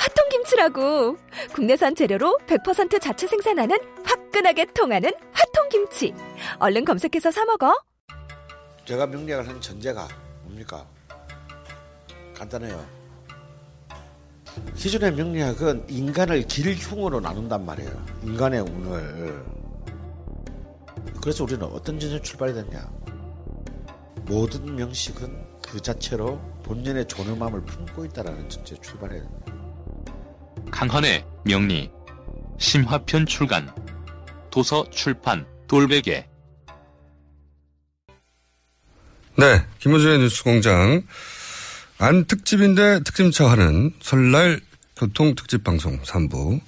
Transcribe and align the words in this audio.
화통 0.00 0.30
김치라고 0.30 1.18
국내산 1.52 1.94
재료로 1.94 2.38
100% 2.46 2.98
자체 3.02 3.26
생산하는 3.26 3.76
화끈하게 4.02 4.64
통하는 4.74 5.10
화통 5.32 5.68
김치 5.68 6.14
얼른 6.58 6.86
검색해서 6.86 7.30
사 7.30 7.44
먹어 7.44 7.74
제가 8.86 9.06
명리학을 9.06 9.46
한 9.46 9.60
전제가 9.60 10.08
뭡니까? 10.42 10.86
간단해요. 12.34 12.82
기존의 14.74 15.12
명리학은 15.12 15.84
인간을 15.90 16.42
길흉으로 16.44 17.20
나눈단 17.20 17.66
말이에요. 17.66 18.06
인간의 18.22 18.60
운을. 18.62 19.44
그래서 21.20 21.44
우리는 21.44 21.62
어떤 21.66 22.00
전제 22.00 22.20
출발이 22.22 22.54
됐냐? 22.54 22.90
모든 24.22 24.74
명식은 24.74 25.60
그 25.62 25.78
자체로 25.80 26.40
본연의 26.62 27.06
존엄함을 27.06 27.60
품고 27.66 28.06
있다라는 28.06 28.48
전제 28.48 28.74
출발해야 28.76 29.20
됩니다. 29.20 29.59
강헌의 30.70 31.24
명리 31.44 31.90
심화편 32.58 33.26
출간 33.26 33.72
도서 34.50 34.88
출판 34.90 35.46
돌베개 35.68 36.26
네, 39.36 39.64
김호준의 39.78 40.18
뉴스공장 40.18 41.02
안 41.98 42.24
특집인데 42.24 43.02
특집차하는 43.04 43.92
설날 44.00 44.60
교통 44.96 45.34
특집 45.34 45.64
방송 45.64 46.00
3부. 46.02 46.60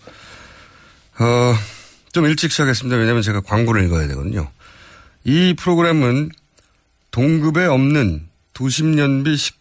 어, 1.20 1.54
좀 2.12 2.26
일찍 2.26 2.50
시작했습니다. 2.50 2.96
왜냐하면 2.96 3.22
제가 3.22 3.40
광고를 3.40 3.84
읽어야 3.84 4.08
되거든요. 4.08 4.50
이 5.24 5.54
프로그램은 5.58 6.30
동급에 7.10 7.66
없는 7.66 8.28
도심연비 8.54 9.36
10, 9.36 9.56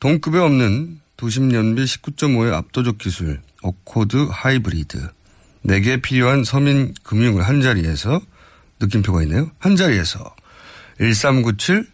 동급에 0.00 0.38
없는 0.38 1.00
도심 1.16 1.54
연비 1.54 1.84
19.5의 1.84 2.52
압도적 2.52 2.98
기술 2.98 3.40
어코드 3.62 4.28
하이브리드 4.30 5.08
내게 5.62 6.00
필요한 6.00 6.44
서민 6.44 6.94
금융을 7.02 7.42
한 7.42 7.60
자리에서 7.60 8.20
느낌표가 8.80 9.22
있네요. 9.22 9.50
한 9.58 9.76
자리에서 9.76 10.34
1397 10.98 11.86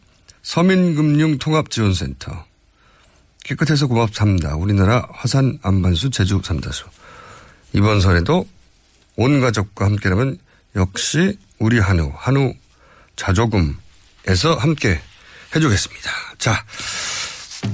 서민금융통합지원센터. 0.43 2.45
깨끗해서 3.45 3.87
고맙습니다. 3.87 4.57
우리나라 4.57 5.07
화산 5.11 5.59
안반수 5.63 6.11
제주 6.11 6.41
삼다수. 6.43 6.85
이번 7.73 8.01
설에도 8.01 8.47
온 9.17 9.41
가족과 9.41 9.87
함께라면 9.87 10.39
역시 10.77 11.39
우리 11.59 11.79
한우, 11.79 12.13
한우 12.15 12.55
자조금에서 13.17 14.55
함께 14.59 15.01
해주겠습니다. 15.55 16.11
자, 16.39 16.65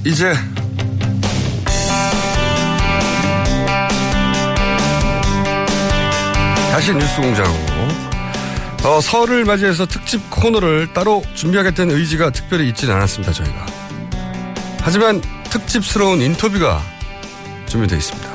이제 0.05 0.33
다시 6.79 6.93
뉴스 6.93 7.19
공장으로 7.19 7.51
어, 8.85 9.01
설을 9.01 9.43
맞이해서 9.43 9.85
특집 9.85 10.21
코너를 10.29 10.93
따로 10.93 11.21
준비하겠다는 11.35 11.93
의지가 11.93 12.29
특별히 12.29 12.69
있지는 12.69 12.95
않았습니다, 12.95 13.33
저희가. 13.33 13.65
하지만 14.79 15.19
특집스러운 15.51 16.21
인터뷰가 16.21 16.79
준비되어 17.67 17.97
있습니다. 17.97 18.29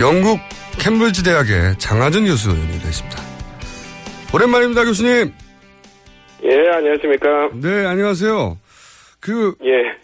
영국 0.00 0.38
캠브리지 0.80 1.24
대학의 1.24 1.78
장하준 1.78 2.26
교수 2.26 2.50
연결되어 2.50 2.90
있습니다. 2.90 3.22
오랜만입니다, 4.34 4.84
교수님. 4.84 5.32
예, 6.44 6.68
안녕하십니까. 6.74 7.26
네, 7.54 7.86
안녕하세요. 7.86 8.58
그, 9.18 9.54
예, 9.64 9.98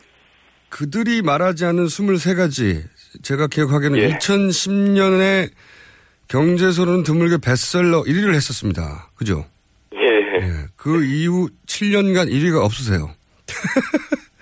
그들이 0.71 1.21
말하지 1.21 1.67
않은 1.67 1.85
23가지. 1.85 2.83
제가 3.23 3.49
기억하기에는 3.49 3.99
예. 3.99 4.17
2010년에 4.17 5.51
경제소는 6.29 7.03
드물게 7.03 7.39
베스트셀러 7.39 8.03
1위를 8.03 8.35
했었습니다. 8.35 9.11
그죠? 9.15 9.45
예. 9.95 10.47
예. 10.47 10.53
그 10.77 11.05
이후 11.05 11.49
7년간 11.67 12.31
1위가 12.31 12.63
없으세요. 12.63 13.11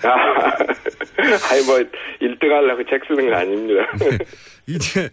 아, 0.03 0.09
아이, 1.51 1.63
뭐, 1.65 1.79
1등 2.21 2.49
하려고 2.49 2.83
책 2.85 3.03
쓰는 3.07 3.31
거 3.31 3.37
아닙니다. 3.37 3.83
이제 4.67 5.11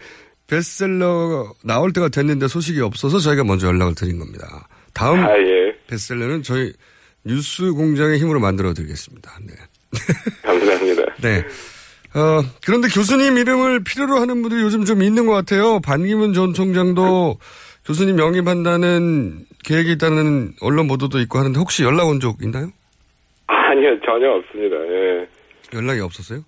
베스트셀러 0.47 1.53
나올 1.63 1.93
때가 1.93 2.09
됐는데 2.09 2.47
소식이 2.47 2.81
없어서 2.81 3.19
저희가 3.19 3.43
먼저 3.43 3.67
연락을 3.67 3.95
드린 3.95 4.19
겁니다. 4.19 4.67
다음 4.93 5.23
아, 5.23 5.37
예. 5.37 5.75
베스트셀러는 5.87 6.43
저희 6.43 6.73
뉴스 7.25 7.71
공장의 7.71 8.19
힘으로 8.19 8.39
만들어 8.39 8.73
드리겠습니다. 8.73 9.31
네. 9.45 9.53
감사합니다. 10.43 11.03
네. 11.21 11.45
어, 12.13 12.41
그런데 12.65 12.87
교수님 12.89 13.37
이름을 13.37 13.83
필요로 13.83 14.15
하는 14.19 14.41
분들이 14.41 14.61
요즘 14.61 14.83
좀 14.85 15.01
있는 15.01 15.25
것 15.25 15.33
같아요. 15.33 15.79
반기문 15.79 16.33
전 16.33 16.53
총장도 16.53 17.37
교수님 17.85 18.19
영입한다는 18.19 19.45
계획이 19.63 19.93
있다는 19.93 20.51
언론 20.61 20.87
보도도 20.87 21.19
있고 21.19 21.39
하는데 21.39 21.57
혹시 21.59 21.83
연락 21.83 22.07
온 22.07 22.19
적 22.19 22.35
있나요? 22.41 22.67
아니요, 23.47 23.99
전혀 24.05 24.29
없습니다. 24.31 24.75
예. 24.75 25.27
연락이 25.73 26.01
없었어요? 26.01 26.39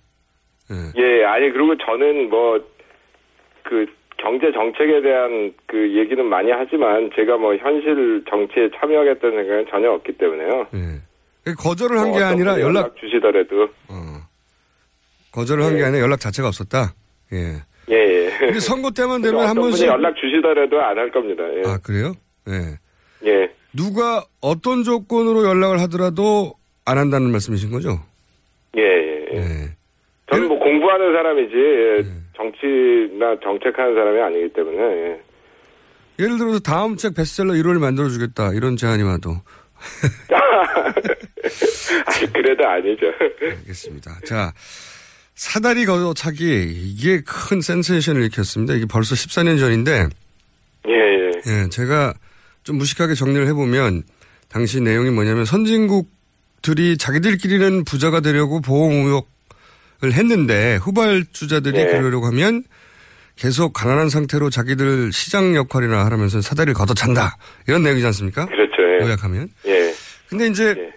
예. 0.70 0.76
예, 1.02 1.24
아니, 1.24 1.50
그리고 1.50 1.74
저는 1.78 2.28
뭐, 2.28 2.58
그, 3.62 3.86
경제 4.18 4.52
정책에 4.52 5.00
대한 5.02 5.52
그 5.66 5.76
얘기는 5.98 6.24
많이 6.26 6.50
하지만 6.50 7.10
제가 7.14 7.36
뭐 7.36 7.54
현실 7.56 8.22
정치에 8.28 8.70
참여하겠다는 8.78 9.36
생각은 9.36 9.66
전혀 9.70 9.90
없기 9.92 10.12
때문에요. 10.12 10.66
예. 10.74 11.52
거절을 11.52 11.98
한뭐게 11.98 12.18
어떤 12.18 12.32
아니라 12.32 12.52
분이 12.52 12.64
연락, 12.64 12.96
주시더라도. 12.96 13.64
어. 13.88 14.13
거절을 15.34 15.64
한게 15.64 15.80
예. 15.80 15.84
아니라 15.84 16.02
연락 16.02 16.20
자체가 16.20 16.46
없었다? 16.48 16.94
예. 17.32 17.56
예, 17.90 17.94
예. 17.94 18.30
근데 18.38 18.60
선거 18.60 18.90
때만 18.90 19.20
되면 19.20 19.46
한 19.48 19.54
번씩. 19.56 19.86
연락 19.86 20.14
주시더라도 20.16 20.80
안 20.80 20.96
할 20.96 21.10
겁니다. 21.10 21.42
예. 21.56 21.62
아, 21.68 21.78
그래요? 21.82 22.14
예. 22.48 22.78
예. 23.28 23.50
누가 23.72 24.24
어떤 24.40 24.84
조건으로 24.84 25.44
연락을 25.44 25.80
하더라도 25.80 26.54
안 26.84 26.98
한다는 26.98 27.32
말씀이신 27.32 27.70
거죠? 27.72 27.98
예, 28.76 28.82
예, 28.82 29.26
예. 29.32 29.36
예. 29.38 29.76
저는 30.30 30.46
뭐 30.48 30.58
공부하는 30.60 31.12
사람이지 31.12 31.54
예, 31.56 32.04
정치나 32.36 33.36
정책하는 33.42 33.94
사람이 33.94 34.20
아니기 34.20 34.52
때문에 34.52 34.78
예. 34.78 35.20
예를 36.20 36.38
들어서 36.38 36.60
다음 36.60 36.96
책 36.96 37.14
베스트셀러 37.16 37.54
1호를 37.54 37.80
만들어주겠다. 37.80 38.52
이런 38.52 38.76
제안이 38.76 39.02
와도. 39.02 39.30
아니, 42.06 42.32
그래도 42.32 42.66
아니죠. 42.66 43.06
알겠습니다. 43.42 44.10
자, 44.24 44.52
사다리 45.34 45.84
걷어차기. 45.84 46.94
이게 46.96 47.20
큰 47.22 47.60
센세이션을 47.60 48.22
일으켰습니다. 48.22 48.74
이게 48.74 48.86
벌써 48.86 49.14
14년 49.14 49.58
전인데, 49.58 50.08
예, 50.88 50.92
예. 50.92 51.30
예, 51.46 51.68
제가 51.70 52.14
좀 52.62 52.78
무식하게 52.78 53.14
정리를 53.14 53.46
해보면, 53.48 54.04
당시 54.48 54.80
내용이 54.80 55.10
뭐냐면 55.10 55.44
선진국들이 55.44 56.96
자기들끼리는 56.96 57.84
부자가 57.84 58.20
되려고 58.20 58.60
보호무역을 58.60 59.24
했는데, 60.12 60.76
후발주자들이 60.76 61.76
네. 61.76 61.86
그러려고 61.86 62.26
하면, 62.26 62.62
계속 63.36 63.72
가난한 63.72 64.10
상태로 64.10 64.50
자기들 64.50 65.12
시장 65.12 65.56
역할이나 65.56 66.04
하면서 66.04 66.40
사다리를 66.40 66.74
걷어찬다. 66.74 67.36
이런 67.66 67.82
내용이지 67.82 68.06
않습니까? 68.06 68.46
그렇죠. 68.46 68.74
예. 68.80 69.04
요약하면. 69.04 69.48
예. 69.66 69.92
근데 70.28 70.46
이제 70.46 70.74
예. 70.78 70.92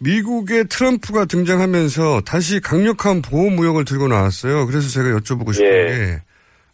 미국의 0.00 0.64
트럼프가 0.68 1.24
등장하면서 1.24 2.20
다시 2.28 2.60
강력한 2.60 3.22
보호 3.22 3.48
무역을 3.50 3.84
들고 3.84 4.08
나왔어요. 4.08 4.66
그래서 4.66 4.88
제가 4.92 5.16
여쭤보고 5.18 5.54
싶은 5.54 5.66
예. 5.66 5.84
게 5.86 5.92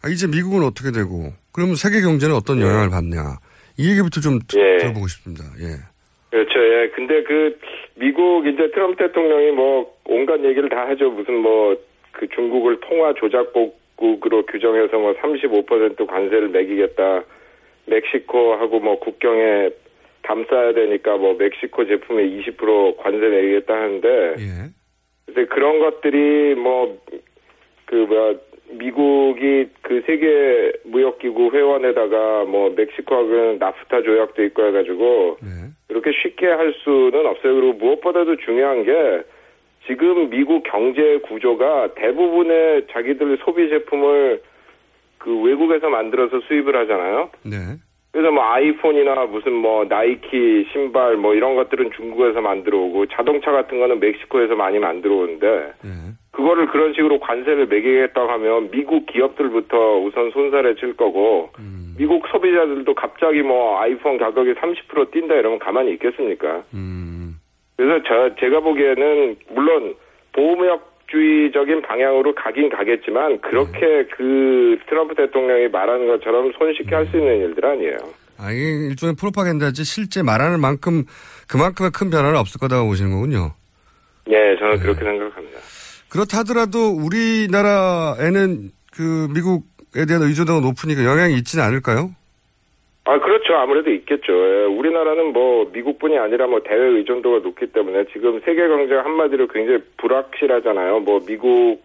아, 0.03 0.09
이제 0.09 0.27
미국은 0.27 0.63
어떻게 0.63 0.91
되고 0.91 1.31
그러면 1.53 1.75
세계 1.75 2.01
경제는 2.01 2.35
어떤 2.35 2.59
영향을 2.61 2.89
받냐 2.89 3.39
이 3.77 3.89
얘기부터 3.91 4.19
좀 4.19 4.39
드- 4.47 4.59
예. 4.59 4.77
들어보고 4.77 5.07
싶습니다. 5.07 5.45
예. 5.61 5.79
그렇죠. 6.31 6.59
예. 6.59 6.89
근데 6.95 7.23
그 7.23 7.57
미국 7.95 8.45
이제 8.45 8.69
트럼프 8.73 8.97
대통령이 8.97 9.51
뭐 9.51 9.93
온갖 10.05 10.43
얘기를 10.43 10.67
다 10.69 10.87
하죠. 10.89 11.09
무슨 11.11 11.37
뭐 11.41 11.75
그 12.13 12.27
중국을 12.29 12.79
통화 12.81 13.11
조작국으로 13.15 14.45
규정해서 14.45 14.99
뭐 14.99 15.13
35% 15.15 16.05
관세를 16.07 16.49
매기겠다. 16.49 17.23
멕시코하고 17.87 18.79
뭐 18.79 18.99
국경에 18.99 19.69
감싸야 20.23 20.73
되니까 20.73 21.17
뭐 21.17 21.35
멕시코 21.35 21.85
제품에 21.85 22.27
20% 22.29 22.97
관세 22.97 23.27
매기겠다 23.27 23.73
하는데 23.73 24.35
예. 24.39 24.69
근데 25.25 25.45
그런 25.45 25.79
것들이 25.79 26.55
뭐 26.55 26.97
그 27.93 27.95
뭐야 27.95 28.33
미국이 28.71 29.69
그 29.83 30.01
세계 30.07 30.73
무역기구 30.85 31.51
회원에다가 31.53 32.45
뭐 32.45 32.73
멕시코하고는 32.75 33.59
나프타 33.59 34.01
조약도 34.01 34.43
있고 34.45 34.65
해가지고 34.65 35.37
네. 35.41 35.49
그렇게 35.87 36.11
쉽게 36.11 36.47
할 36.47 36.73
수는 36.83 37.27
없어요. 37.27 37.53
그리고 37.53 37.73
무엇보다도 37.73 38.37
중요한 38.37 38.83
게 38.83 39.23
지금 39.85 40.29
미국 40.31 40.63
경제 40.63 41.19
구조가 41.19 41.93
대부분의 41.93 42.87
자기들 42.91 43.37
소비 43.45 43.69
제품을 43.69 44.41
그 45.19 45.41
외국에서 45.41 45.89
만들어서 45.89 46.39
수입을 46.47 46.75
하잖아요. 46.75 47.29
네. 47.43 47.57
그래서 48.13 48.31
뭐 48.31 48.43
아이폰이나 48.43 49.25
무슨 49.25 49.53
뭐 49.53 49.85
나이키 49.85 50.67
신발 50.71 51.17
뭐 51.17 51.33
이런 51.33 51.55
것들은 51.55 51.89
중국에서 51.95 52.41
만들어 52.41 52.77
오고 52.77 53.07
자동차 53.07 53.51
같은 53.51 53.79
거는 53.79 53.99
멕시코에서 53.99 54.55
많이 54.55 54.77
만들어 54.77 55.15
오는데 55.15 55.73
네. 55.83 55.89
그거를 56.31 56.67
그런 56.67 56.93
식으로 56.93 57.19
관세를 57.19 57.65
매기겠다고 57.65 58.31
하면 58.33 58.69
미국 58.69 59.07
기업들부터 59.07 59.97
우선 59.97 60.29
손살에 60.29 60.75
칠 60.75 60.95
거고 60.95 61.49
음. 61.57 61.95
미국 61.97 62.27
소비자들도 62.27 62.93
갑자기 62.93 63.41
뭐 63.41 63.79
아이폰 63.79 64.19
가격이 64.19 64.53
30% 64.53 65.09
뛴다 65.09 65.33
이러면 65.33 65.57
가만히 65.57 65.93
있겠습니까? 65.93 66.61
음. 66.75 67.37
그래서 67.75 68.03
저 68.07 68.35
제가 68.35 68.59
보기에는 68.59 69.37
물론 69.55 69.95
보호무역 70.33 70.92
주의적인 71.07 71.81
방향으로 71.83 72.33
가긴 72.35 72.69
가겠지만 72.69 73.39
그렇게 73.41 74.05
그 74.15 74.77
트럼프 74.89 75.15
대통령이 75.15 75.67
말하는 75.69 76.07
것처럼 76.07 76.51
손쉽게 76.57 76.95
할 76.95 77.05
수 77.11 77.17
있는 77.17 77.41
일들 77.41 77.65
아니에요. 77.65 77.97
아, 78.39 78.51
이게 78.51 78.87
일종의 78.87 79.15
프로파간다지 79.19 79.83
실제 79.83 80.23
말하는 80.23 80.59
만큼 80.59 81.03
그만큼의 81.47 81.91
큰 81.91 82.09
변화는 82.09 82.37
없을 82.37 82.59
거다고 82.59 82.87
보시는 82.87 83.11
거군요. 83.11 83.53
예, 84.29 84.55
저는 84.57 84.79
그렇게 84.79 85.03
생각합니다. 85.03 85.59
그렇다 86.09 86.39
하더라도 86.39 86.89
우리나라에는 86.89 88.71
그 88.91 89.27
미국에 89.33 90.05
대한 90.07 90.23
의존도가 90.23 90.61
높으니까 90.61 91.03
영향이 91.03 91.35
있지는 91.37 91.63
않을까요? 91.65 92.11
아, 93.05 93.19
그렇죠. 93.19 93.55
아무래도 93.55 93.91
있겠죠. 93.91 94.31
예, 94.31 94.65
우리나라는 94.65 95.33
뭐 95.33 95.69
미국뿐이 95.73 96.17
아니라 96.17 96.47
뭐 96.47 96.61
대외 96.63 96.87
의존도가 96.97 97.39
높기 97.39 97.67
때문에 97.67 98.05
지금 98.13 98.39
세계 98.45 98.67
경제가 98.67 99.03
한마디로 99.03 99.47
굉장히 99.47 99.79
불확실하잖아요. 99.97 101.01
뭐 101.01 101.19
미국 101.25 101.83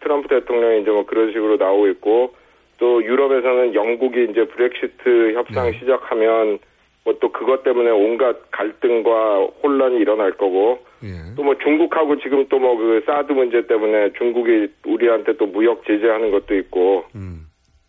트럼프 0.00 0.28
대통령이 0.28 0.82
이제 0.82 0.90
뭐 0.90 1.06
그런 1.06 1.28
식으로 1.32 1.56
나오고 1.56 1.88
있고 1.88 2.34
또 2.78 3.02
유럽에서는 3.02 3.74
영국이 3.74 4.26
이제 4.30 4.44
브렉시트 4.44 5.34
협상 5.34 5.70
네. 5.70 5.78
시작하면 5.78 6.58
뭐 7.04 7.14
또 7.20 7.30
그것 7.30 7.62
때문에 7.62 7.90
온갖 7.90 8.36
갈등과 8.50 9.46
혼란이 9.62 9.96
일어날 9.98 10.32
거고 10.32 10.80
예. 11.04 11.34
또뭐 11.36 11.56
중국하고 11.58 12.18
지금 12.18 12.46
또 12.48 12.58
뭐 12.58 12.76
그 12.76 13.02
사드 13.06 13.32
문제 13.32 13.64
때문에 13.66 14.12
중국이 14.14 14.66
우리한테 14.84 15.36
또 15.36 15.46
무역 15.46 15.84
제재하는 15.86 16.32
것도 16.32 16.56
있고 16.56 17.04
음. 17.14 17.45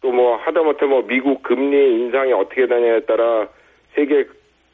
또 0.07 0.11
뭐 0.11 0.37
하다못해 0.37 0.85
뭐 0.85 1.05
미국 1.05 1.43
금리 1.43 1.99
인상이 1.99 2.31
어떻게 2.31 2.65
되냐에 2.65 3.01
따라 3.01 3.47
세계 3.93 4.25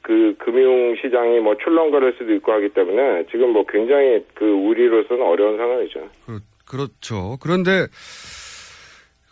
그 0.03 0.35
금융 0.37 0.95
시장이 1.01 1.39
뭐 1.39 1.55
출렁거릴 1.57 2.13
수도 2.19 2.33
있고 2.35 2.51
하기 2.51 2.69
때문에 2.69 3.25
지금 3.31 3.49
뭐 3.49 3.65
굉장히 3.65 4.23
그 4.35 4.45
우리로서는 4.45 5.25
어려운 5.25 5.57
상황이죠. 5.57 6.01
그, 6.27 6.39
그렇죠. 6.69 7.37
그런데 7.41 7.87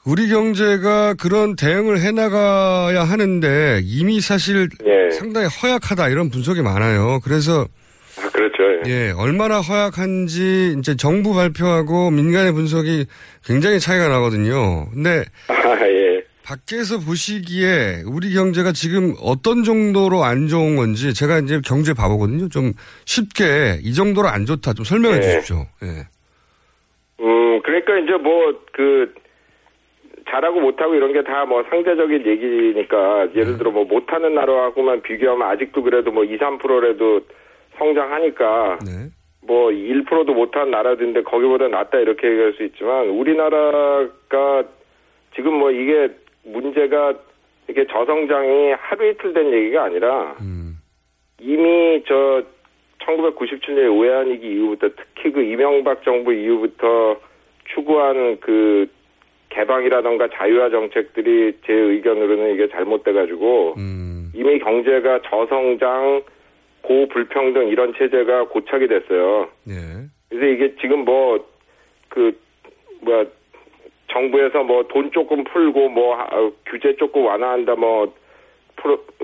우리 0.08 0.30
경제가 0.30 1.14
그런 1.22 1.56
대응을 1.56 2.00
해나가야 2.00 3.04
하는데 3.04 3.82
이미 3.84 4.20
사실 4.22 4.70
예. 4.84 5.12
상당히 5.12 5.48
허약하다 5.62 6.10
이런 6.10 6.32
분석이 6.32 6.64
많아요. 6.64 7.20
그래서 7.24 7.66
아, 7.66 7.81
그렇죠. 8.50 8.90
예. 8.90 8.92
예, 8.92 9.12
얼마나 9.18 9.60
허약한지 9.60 10.76
이제 10.80 10.96
정부 10.96 11.34
발표하고 11.34 12.10
민간의 12.12 12.54
분석이 12.54 13.06
굉장히 13.46 13.80
차이가 13.80 14.08
나거든요. 14.08 14.88
근데 14.94 15.24
아, 15.50 15.88
예. 15.88 16.24
밖에서 16.44 17.00
보시기에 17.00 18.04
우리 18.08 18.34
경제가 18.34 18.72
지금 18.72 19.14
어떤 19.22 19.64
정도로 19.64 20.24
안 20.24 20.48
좋은 20.48 20.76
건지 20.76 21.14
제가 21.14 21.40
이제 21.40 21.62
경제 21.66 21.94
바보거든요. 21.94 22.50
좀 22.50 22.74
쉽게 23.06 23.80
이 23.84 23.94
정도로 23.94 24.28
안 24.28 24.46
좋다 24.46 24.74
좀 24.74 24.84
설명해 24.84 25.20
네. 25.20 25.22
주십시오. 25.22 25.68
예. 25.84 26.08
음, 27.24 27.62
그러니까 27.62 27.98
이제 28.00 28.14
뭐그 28.18 29.14
잘하고 30.30 30.62
못하고 30.62 30.96
이런 30.96 31.14
게 31.14 31.22
다 31.24 31.46
뭐 31.46 31.64
상대적인 31.70 32.26
얘기니까 32.26 33.28
예를 33.36 33.58
들어 33.58 33.70
뭐 33.72 33.84
못하는 33.86 34.34
나라하고만 34.34 35.02
비교하면 35.02 35.48
아직도 35.50 35.84
그래도 35.84 36.12
뭐 36.12 36.24
2, 36.24 36.38
3%라도 36.38 37.22
성장하니까 37.82 38.80
네. 38.86 39.10
뭐 39.42 39.72
1%도 39.72 40.34
못한 40.34 40.70
나라들인데 40.70 41.24
거기보다 41.24 41.68
낫다 41.68 42.00
이렇게 42.00 42.30
얘기할 42.30 42.54
수 42.54 42.64
있지만 42.64 43.10
우리나라가 43.10 44.64
지금 45.36 45.56
뭐 45.56 45.72
이게 45.72 46.10
문제가 46.44 47.14
이게 47.68 47.88
저성장이 47.88 48.74
하루 48.74 49.10
이틀 49.10 49.34
된 49.34 49.52
얘기가 49.52 49.84
아니라 49.84 50.36
음. 50.42 50.78
이미 51.40 52.04
저 52.08 52.44
1997년 53.04 54.00
외환위기 54.00 54.48
이후부터 54.48 54.90
특히 54.96 55.32
그 55.32 55.42
이명박 55.42 56.04
정부 56.04 56.34
이후부터 56.34 57.20
추구한 57.74 58.40
그 58.40 58.88
개방이라던가 59.50 60.30
자유화 60.34 60.70
정책들이 60.70 61.58
제 61.66 61.74
의견으로는 61.74 62.54
이게 62.54 62.70
잘못돼가지고 62.70 63.76
음. 63.78 64.32
이미 64.36 64.60
경제가 64.60 65.22
저성장, 65.24 66.22
고불평등 66.84 67.68
이런 67.68 67.94
체제가 67.98 68.48
고착이 68.50 68.88
됐어요. 68.88 69.50
예. 69.70 69.74
그래서 70.30 70.46
이게 70.46 70.76
지금 70.82 71.06
뭐, 71.06 71.46
그, 72.10 72.38
뭐, 73.02 73.26
정부에서 74.12 74.64
뭐 74.64 74.88
돈 74.90 75.12
조금 75.12 75.44
풀고 75.46 75.90
뭐, 75.90 76.16
아, 76.16 76.28
규제 76.66 76.96
조금 76.98 77.26
완화한다 77.26 77.76
뭐, 77.76 78.14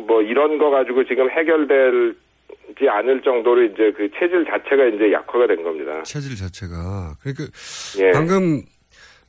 뭐 0.08 0.22
이런 0.22 0.58
거 0.58 0.70
가지고 0.70 1.04
지금 1.06 1.30
해결되지 1.30 2.88
않을 2.90 3.22
정도로 3.24 3.64
이제 3.64 3.92
그 3.98 4.10
체질 4.18 4.46
자체가 4.46 4.86
이제 4.86 5.12
약화가 5.12 5.48
된 5.48 5.64
겁니다. 5.64 6.04
체질 6.04 6.36
자체가 6.38 7.16
그러니까 7.22 7.46
예. 8.00 8.12
방금 8.12 8.62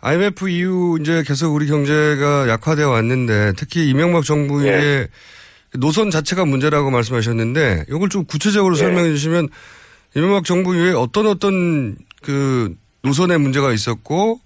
IMF 0.01 0.49
이후 0.49 0.99
이제 1.01 1.23
계속 1.27 1.55
우리 1.55 1.67
경제가 1.67 2.47
약화되어 2.49 2.89
왔는데 2.89 3.53
특히 3.57 3.89
이명박 3.89 4.23
정부의 4.23 4.69
예. 4.69 5.09
노선 5.77 6.11
자체가 6.11 6.45
문제라고 6.45 6.91
말씀하셨는데 6.91 7.85
이걸 7.91 8.09
좀 8.09 8.25
구체적으로 8.25 8.75
예. 8.75 8.79
설명해 8.79 9.11
주시면 9.11 9.49
이명박 10.17 10.45
정부 10.45 10.75
이후에 10.75 10.93
어떤 10.95 11.27
어떤 11.27 11.97
그 12.25 12.75
노선에 13.03 13.37
문제가 13.39 13.73
있었고 13.73 14.41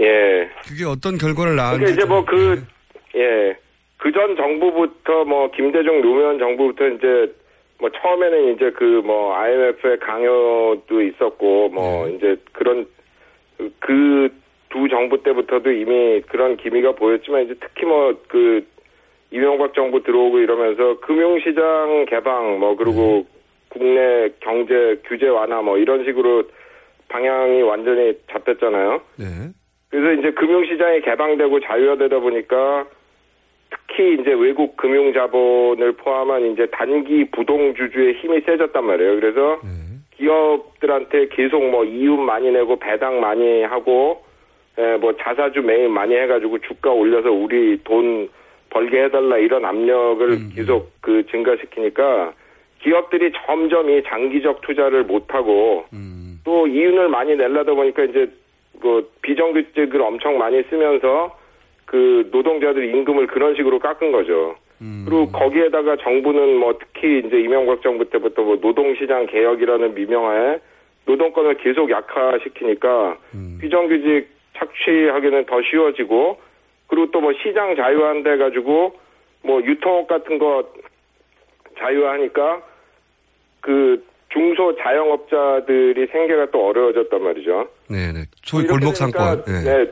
예. 0.00 0.50
그게 0.66 0.84
어떤 0.84 1.16
결과를 1.18 1.56
낳았는지 1.56 1.94
그러니까 1.94 2.02
이제 2.02 2.08
뭐 2.08 2.24
좀- 2.24 2.64
그, 3.12 3.18
예. 3.18 3.56
그 3.98 4.12
전 4.12 4.36
정부부터 4.36 5.24
뭐 5.24 5.50
김대중 5.52 6.02
노무현 6.02 6.38
정부부터 6.38 6.88
이제 6.88 7.32
뭐 7.80 7.88
처음에는 7.90 8.54
이제 8.54 8.70
그 8.72 9.00
뭐 9.04 9.34
IMF의 9.36 9.98
강요도 10.00 11.02
있었고 11.02 11.68
뭐 11.70 12.06
네. 12.06 12.16
이제 12.16 12.36
그런 12.52 12.86
그 13.80 14.28
두 14.70 14.88
정부 14.88 15.22
때부터도 15.22 15.70
이미 15.70 16.22
그런 16.30 16.56
기미가 16.56 16.92
보였지만 16.92 17.44
이제 17.44 17.54
특히 17.60 17.84
뭐 17.84 18.14
그 18.28 18.66
이명박 19.32 19.74
정부 19.74 20.02
들어오고 20.02 20.38
이러면서 20.38 21.00
금융시장 21.00 22.04
개방 22.08 22.60
뭐 22.60 22.76
그리고 22.76 23.26
국내 23.70 24.28
경제 24.40 25.00
규제 25.06 25.26
완화 25.28 25.62
뭐 25.62 25.78
이런 25.78 26.04
식으로 26.04 26.44
방향이 27.08 27.62
완전히 27.62 28.12
잡혔잖아요. 28.30 29.00
네. 29.16 29.26
그래서 29.88 30.20
이제 30.20 30.30
금융시장이 30.32 31.00
개방되고 31.00 31.60
자유화되다 31.60 32.18
보니까 32.18 32.86
특히 33.70 34.14
이제 34.20 34.32
외국 34.32 34.76
금융 34.76 35.12
자본을 35.14 35.92
포함한 35.92 36.52
이제 36.52 36.66
단기 36.66 37.24
부동 37.30 37.74
주주의 37.74 38.14
힘이 38.14 38.40
세졌단 38.42 38.84
말이에요. 38.84 39.20
그래서 39.20 39.60
네. 39.64 39.70
기업들한테 40.16 41.28
계속 41.28 41.70
뭐 41.70 41.84
이윤 41.84 42.20
많이 42.24 42.50
내고 42.50 42.78
배당 42.78 43.20
많이 43.20 43.62
하고 43.62 44.22
에, 44.78 44.96
뭐 44.96 45.14
자사주 45.16 45.62
매입 45.62 45.90
많이 45.90 46.14
해가지고 46.14 46.58
주가 46.60 46.90
올려서 46.90 47.30
우리 47.30 47.78
돈 47.84 48.28
벌게 48.72 49.04
해달라 49.04 49.36
이런 49.36 49.64
압력을 49.64 50.48
계속 50.54 50.90
그 51.00 51.24
증가시키니까 51.30 52.32
기업들이 52.80 53.30
점점 53.46 53.90
이 53.90 54.02
장기적 54.02 54.62
투자를 54.62 55.04
못하고 55.04 55.84
음. 55.92 56.40
또 56.44 56.66
이윤을 56.66 57.08
많이 57.08 57.36
내려다 57.36 57.74
보니까 57.74 58.04
이제 58.04 58.28
그 58.80 59.08
비정규직을 59.22 60.00
엄청 60.00 60.38
많이 60.38 60.62
쓰면서 60.64 61.38
그 61.84 62.28
노동자들 62.32 62.92
임금을 62.92 63.28
그런 63.28 63.54
식으로 63.54 63.78
깎은 63.78 64.10
거죠. 64.10 64.56
음. 64.80 65.04
그리고 65.06 65.30
거기에다가 65.30 65.96
정부는 65.96 66.56
뭐 66.56 66.76
특히 66.78 67.22
이제 67.24 67.38
이명박 67.38 67.82
정부 67.82 68.08
때부터 68.08 68.42
뭐 68.42 68.56
노동시장 68.60 69.26
개혁이라는 69.26 69.94
미명하에 69.94 70.58
노동권을 71.04 71.58
계속 71.58 71.90
약화시키니까 71.90 73.18
음. 73.34 73.58
비정규직 73.60 74.28
착취하기는 74.56 75.46
더 75.46 75.60
쉬워지고 75.62 76.38
그리고 76.92 77.10
또 77.10 77.20
뭐 77.22 77.32
시장 77.42 77.74
자유화한다 77.74 78.32
해가지고 78.32 78.92
뭐 79.42 79.62
유통업 79.62 80.08
같은 80.08 80.38
거 80.38 80.68
자유화하니까 81.78 82.60
그 83.62 84.04
중소 84.28 84.76
자영업자들이 84.76 86.06
생계가 86.08 86.50
또 86.50 86.66
어려워졌단 86.68 87.22
말이죠. 87.22 87.66
네네. 87.88 88.24
소위 88.44 88.66
골목 88.66 88.94
상권. 88.94 89.42
네. 89.44 89.62
네. 89.64 89.90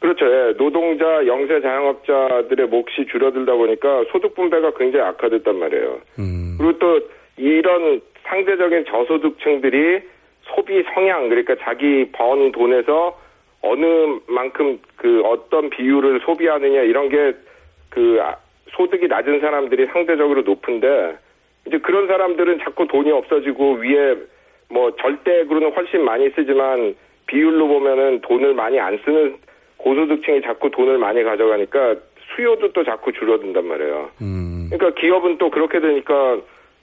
그렇죠. 0.00 0.26
예. 0.26 0.56
노동자, 0.56 1.24
영세 1.26 1.60
자영업자들의 1.60 2.66
몫이 2.66 3.06
줄어들다 3.10 3.54
보니까 3.54 4.04
소득 4.10 4.34
분배가 4.34 4.72
굉장히 4.76 5.04
악화됐단 5.06 5.56
말이에요. 5.56 6.00
음. 6.18 6.56
그리고 6.58 6.76
또 6.80 7.00
이런 7.36 8.00
상대적인 8.24 8.86
저소득층들이 8.86 10.02
소비 10.42 10.82
성향 10.92 11.28
그러니까 11.28 11.54
자기 11.62 12.10
번 12.10 12.50
돈에서 12.50 13.16
어느 13.66 14.20
만큼 14.26 14.78
그 14.96 15.22
어떤 15.24 15.70
비율을 15.70 16.20
소비하느냐 16.24 16.82
이런 16.82 17.08
게 17.08 17.34
그 17.94 18.20
소득이 18.72 19.06
낮은 19.06 19.40
사람들이 19.40 19.86
상대적으로 19.86 20.42
높은데 20.42 21.16
이제 21.66 21.78
그런 21.78 22.08
사람들은 22.08 22.58
자꾸 22.58 22.86
돈이 22.88 23.10
없어지고 23.12 23.74
위에 23.74 24.16
뭐 24.68 24.94
절대액으로는 24.96 25.72
훨씬 25.72 26.04
많이 26.04 26.28
쓰지만 26.30 26.96
비율로 27.26 27.68
보면은 27.68 28.20
돈을 28.22 28.52
많이 28.54 28.80
안 28.80 28.98
쓰는 29.04 29.36
고소득층이 29.76 30.42
자꾸 30.42 30.70
돈을 30.70 30.98
많이 30.98 31.22
가져가니까 31.22 31.94
수요도 32.34 32.72
또 32.72 32.84
자꾸 32.84 33.12
줄어든단 33.12 33.64
말이에요. 33.64 34.10
음. 34.20 34.68
그러니까 34.70 35.00
기업은 35.00 35.38
또 35.38 35.50
그렇게 35.50 35.78
되니까 35.78 36.38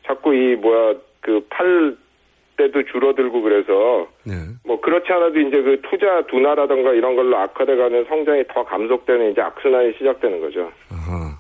자꾸 0.06 0.34
이 0.34 0.56
뭐야 0.56 0.96
그 1.20 1.46
팔 1.50 1.96
때도 2.62 2.84
줄어들고 2.92 3.42
그래서 3.42 4.08
네. 4.24 4.36
뭐 4.64 4.80
그렇지 4.82 5.12
않아도 5.12 5.40
이제 5.40 5.62
그 5.62 5.82
투자 5.90 6.22
둔화라던가 6.28 6.94
이런 6.94 7.16
걸로 7.16 7.38
악화돼가는 7.38 8.06
성장이 8.08 8.44
더 8.54 8.64
감속되는 8.66 9.32
이제 9.32 9.42
악순환이 9.42 9.94
시작되는 9.98 10.42
거죠. 10.42 10.72
아하. 10.92 11.40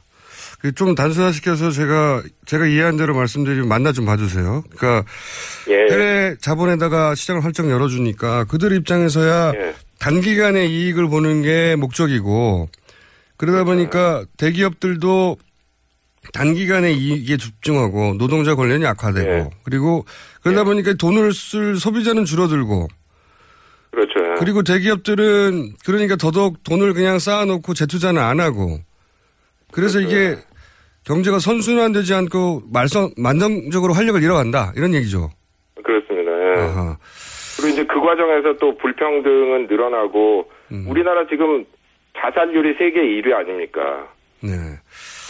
그좀 0.61 0.93
단순화시켜서 0.93 1.71
제가 1.71 2.21
제가 2.45 2.67
이해한 2.67 2.95
대로 2.97 3.15
말씀드리면 3.15 3.67
만나 3.67 3.91
좀 3.91 4.05
봐주세요. 4.05 4.63
그러니까 4.75 5.09
예. 5.69 5.87
해외 5.91 6.35
자본에다가 6.39 7.15
시장을 7.15 7.43
활짝 7.43 7.69
열어주니까 7.69 8.45
그들 8.45 8.71
입장에서야 8.73 9.53
예. 9.55 9.73
단기간의 9.99 10.69
이익을 10.69 11.09
보는 11.09 11.41
게 11.41 11.75
목적이고 11.75 12.67
그러다 13.37 13.63
보니까 13.63 14.23
대기업들도 14.37 15.37
단기간에 16.33 16.91
이익에 16.91 17.37
집중하고 17.37 18.15
노동자 18.17 18.55
권련이 18.55 18.85
악화되고 18.85 19.29
예. 19.29 19.49
그리고 19.63 20.05
그러다 20.43 20.63
보니까 20.63 20.93
돈을 20.93 21.33
쓸 21.33 21.75
소비자는 21.75 22.25
줄어들고 22.25 22.87
그렇죠. 23.91 24.35
그리고 24.39 24.63
대기업들은 24.63 25.73
그러니까 25.85 26.15
더더욱 26.15 26.63
돈을 26.63 26.93
그냥 26.93 27.19
쌓아놓고 27.19 27.73
재투자는 27.73 28.21
안 28.21 28.39
하고 28.39 28.79
그래서 29.71 29.99
이게 29.99 30.35
경제가 31.05 31.39
선순환되지 31.39 32.13
않고 32.13 32.63
말썽 32.71 33.13
만성적으로 33.17 33.93
활력을 33.93 34.21
잃어간다 34.21 34.71
이런 34.75 34.93
얘기죠. 34.93 35.29
그렇습니다. 35.83 36.31
예. 36.31 36.61
아하. 36.61 36.97
그리고 37.57 37.73
이제 37.73 37.85
그 37.85 37.99
과정에서 37.99 38.53
또 38.59 38.77
불평등은 38.77 39.67
늘어나고 39.67 40.49
음. 40.71 40.85
우리나라 40.87 41.25
지금 41.27 41.65
자살률이 42.17 42.75
세계 42.77 43.01
1위 43.01 43.33
아닙니까? 43.33 44.07
네. 44.41 44.51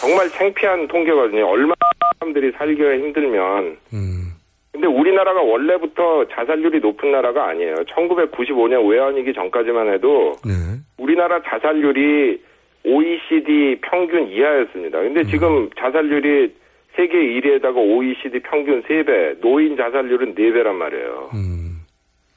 정말 0.02 0.28
창피한 0.30 0.88
통계거든요. 0.88 1.48
얼마나 1.48 1.76
사람들이 2.20 2.52
살기가 2.58 2.96
힘들면 2.96 3.78
음. 3.94 4.32
근데 4.72 4.88
우리나라가 4.88 5.42
원래부터 5.42 6.28
자살률이 6.30 6.80
높은 6.80 7.12
나라가 7.12 7.50
아니에요. 7.50 7.76
1995년 7.76 8.90
외환위기 8.90 9.34
전까지만 9.34 9.94
해도 9.94 10.34
네. 10.44 10.54
우리나라 10.98 11.40
자살률이 11.44 12.42
OECD 12.84 13.80
평균 13.82 14.28
이하였습니다. 14.30 15.00
근데 15.02 15.24
지금 15.26 15.70
자살률이 15.78 16.56
세계 16.96 17.16
1위에다가 17.16 17.78
OECD 17.78 18.40
평균 18.40 18.82
3배, 18.84 19.40
노인 19.40 19.78
자살률은 19.78 20.34
4배란 20.34 20.74
말이에요. 20.74 21.30
음. 21.36 21.82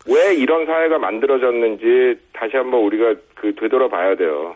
왜 0.07 0.35
이런 0.35 0.67
사회가 0.67 0.99
만들어졌는지 0.99 2.21
다시 2.35 2.59
한번 2.59 2.81
우리가 2.83 3.15
그 3.37 3.55
되돌아봐야 3.55 4.17
돼요. 4.17 4.55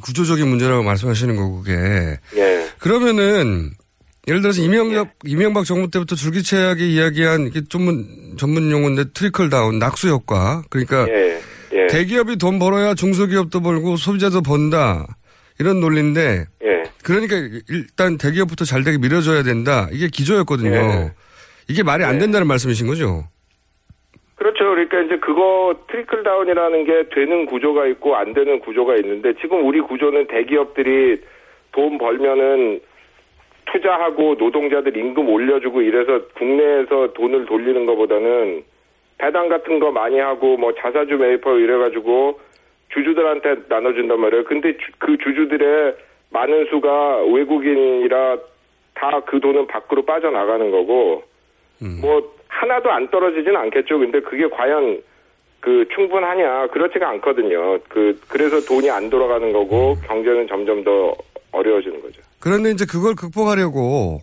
구조적인 0.00 0.48
문제라고 0.48 0.82
말씀하시는 0.82 1.36
거고 1.36 1.62
그게 1.62 2.18
예. 2.36 2.68
그러면은 2.78 3.70
예를 4.28 4.40
들어서 4.40 4.62
이명박 4.62 5.10
이명박 5.24 5.64
정부 5.64 5.90
때부터 5.90 6.14
줄기차게 6.14 6.86
이야기한 6.88 7.48
이게 7.48 7.62
전문 7.68 8.36
전문 8.38 8.70
용어인데 8.70 9.12
트리클 9.12 9.50
다운 9.50 9.78
낙수 9.78 10.08
효과 10.08 10.62
그러니까 10.70 11.06
예. 11.08 11.40
예. 11.74 11.86
대기업이 11.88 12.36
돈 12.36 12.58
벌어야 12.58 12.94
중소기업도 12.94 13.60
벌고 13.60 13.96
소비자도 13.96 14.42
번다 14.42 15.06
이런 15.58 15.80
논리인데 15.80 16.46
예. 16.64 16.82
그러니까 17.02 17.36
일단 17.68 18.16
대기업부터 18.16 18.64
잘 18.64 18.84
되게 18.84 18.98
밀어줘야 18.98 19.42
된다 19.42 19.88
이게 19.92 20.08
기조였거든요. 20.08 20.74
예. 20.74 21.12
이게 21.68 21.82
말이 21.82 22.04
안 22.04 22.16
예. 22.16 22.18
된다는 22.20 22.46
말씀이신 22.46 22.86
거죠? 22.86 23.28
그렇죠. 24.42 24.70
그러니까 24.70 25.00
이제 25.02 25.18
그거 25.18 25.72
트리클 25.88 26.24
다운이라는 26.24 26.84
게 26.84 27.08
되는 27.10 27.46
구조가 27.46 27.86
있고 27.86 28.16
안 28.16 28.32
되는 28.34 28.58
구조가 28.58 28.96
있는데 28.96 29.34
지금 29.40 29.64
우리 29.64 29.80
구조는 29.80 30.26
대기업들이 30.26 31.20
돈 31.70 31.96
벌면은 31.96 32.80
투자하고 33.66 34.34
노동자들 34.34 34.96
임금 34.96 35.28
올려주고 35.28 35.82
이래서 35.82 36.26
국내에서 36.36 37.12
돈을 37.12 37.46
돌리는 37.46 37.86
것보다는 37.86 38.64
배당 39.18 39.48
같은 39.48 39.78
거 39.78 39.92
많이 39.92 40.18
하고 40.18 40.56
뭐 40.56 40.74
자사주 40.74 41.16
매입하고 41.18 41.58
이래가지고 41.58 42.40
주주들한테 42.92 43.54
나눠준단 43.68 44.18
말이에요. 44.20 44.42
근데 44.44 44.76
주- 44.76 44.90
그 44.98 45.16
주주들의 45.18 45.94
많은 46.30 46.66
수가 46.70 47.22
외국인이라 47.32 48.38
다 48.94 49.20
그 49.24 49.38
돈은 49.40 49.68
밖으로 49.68 50.02
빠져나가는 50.04 50.68
거고 50.72 51.22
뭐 52.02 52.34
하나도 52.60 52.90
안 52.90 53.10
떨어지진 53.10 53.56
않겠죠. 53.56 53.98
근데 53.98 54.20
그게 54.20 54.48
과연 54.48 55.00
그 55.60 55.84
충분하냐 55.94 56.68
그렇지가 56.72 57.08
않거든요. 57.10 57.78
그 57.88 58.18
그래서 58.28 58.60
돈이 58.66 58.90
안 58.90 59.08
돌아가는 59.08 59.52
거고 59.52 59.96
경제는 60.06 60.46
점점 60.48 60.84
더 60.84 61.14
어려워지는 61.52 62.02
거죠. 62.02 62.20
그런데 62.40 62.70
이제 62.70 62.84
그걸 62.84 63.14
극복하려고 63.14 64.20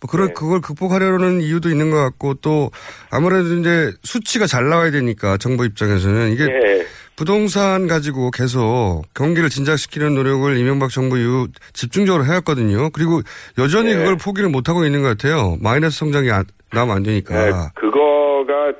뭐 0.00 0.10
그런 0.10 0.28
네. 0.28 0.34
그걸 0.34 0.60
극복하려는 0.60 1.40
이유도 1.40 1.70
있는 1.70 1.90
것 1.90 1.96
같고 1.96 2.34
또 2.34 2.70
아무래도 3.10 3.54
이제 3.54 3.92
수치가 4.02 4.46
잘 4.46 4.68
나와야 4.68 4.90
되니까 4.90 5.38
정부 5.38 5.64
입장에서는 5.64 6.30
이게 6.32 6.44
예. 6.44 6.86
부동산 7.16 7.86
가지고 7.86 8.30
계속 8.30 9.04
경기를 9.14 9.48
진작시키는 9.48 10.14
노력을 10.14 10.54
이명박 10.58 10.90
정부 10.90 11.16
이후 11.18 11.46
집중적으로 11.72 12.26
해왔거든요. 12.26 12.90
그리고 12.90 13.22
여전히 13.58 13.92
네. 13.94 13.96
그걸 13.98 14.16
포기를 14.16 14.50
못 14.50 14.68
하고 14.68 14.84
있는 14.84 15.00
것 15.00 15.08
같아요. 15.08 15.56
마이너스 15.62 15.98
성장이 16.00 16.30
안- 16.30 16.44
나오면 16.72 16.96
안 16.96 17.02
되니까. 17.02 17.34
네, 17.34 17.52
그거가 17.74 18.72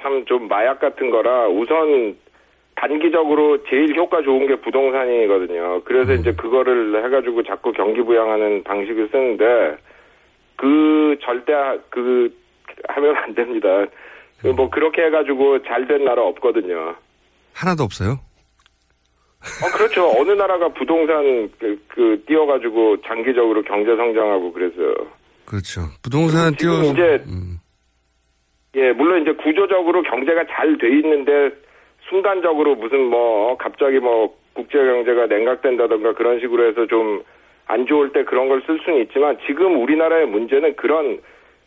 참 0.00 0.24
좀 0.26 0.48
마약 0.48 0.80
같은 0.80 1.10
거라 1.10 1.46
우선 1.48 2.16
단기적으로 2.76 3.62
제일 3.64 3.94
효과 3.94 4.22
좋은 4.22 4.46
게 4.46 4.56
부동산이거든요. 4.56 5.82
그래서 5.84 6.14
이제 6.14 6.32
그거를 6.32 7.04
해가지고 7.04 7.42
자꾸 7.42 7.72
경기 7.72 8.00
부양하는 8.02 8.62
방식을 8.64 9.08
쓰는데 9.10 9.76
그 10.56 11.18
절대 11.22 11.52
그 11.90 12.34
하면 12.88 13.16
안 13.16 13.34
됩니다. 13.34 13.68
그뭐 14.40 14.70
그렇게 14.70 15.02
해가지고 15.04 15.62
잘 15.64 15.86
된 15.86 16.04
나라 16.04 16.22
없거든요. 16.22 16.94
하나도 17.52 17.82
없어요. 17.82 18.20
어, 19.62 19.76
그렇죠. 19.76 20.10
어느 20.18 20.32
나라가 20.32 20.68
부동산 20.68 21.50
그, 21.58 21.78
그 21.88 22.22
띄워가지고 22.26 23.02
장기적으로 23.02 23.62
경제 23.62 23.94
성장하고 23.96 24.52
그래서 24.52 24.74
그렇죠. 25.50 25.80
부동산 26.02 26.54
띄워 26.54 26.74
이제 26.92 27.22
음. 27.26 27.58
예, 28.76 28.92
물론 28.92 29.22
이제 29.22 29.32
구조적으로 29.32 30.02
경제가 30.02 30.44
잘 30.46 30.78
돼 30.78 30.88
있는데 30.88 31.50
순간적으로 32.08 32.76
무슨 32.76 33.00
뭐 33.10 33.56
갑자기 33.58 33.98
뭐 33.98 34.38
국제 34.54 34.78
경제가 34.78 35.26
냉각된다던가 35.26 36.14
그런 36.14 36.38
식으로 36.40 36.68
해서 36.68 36.86
좀 36.86 37.22
안 37.70 37.86
좋을 37.86 38.10
때 38.12 38.24
그런 38.24 38.48
걸 38.48 38.60
쓸 38.66 38.80
수는 38.84 39.00
있지만 39.02 39.38
지금 39.46 39.80
우리나라의 39.80 40.26
문제는 40.26 40.74
그런 40.74 41.20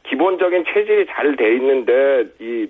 기본적인 0.04 0.66
체질이 0.74 1.06
잘 1.08 1.36
돼 1.38 1.56
있는데 1.56 2.26
이 2.42 2.68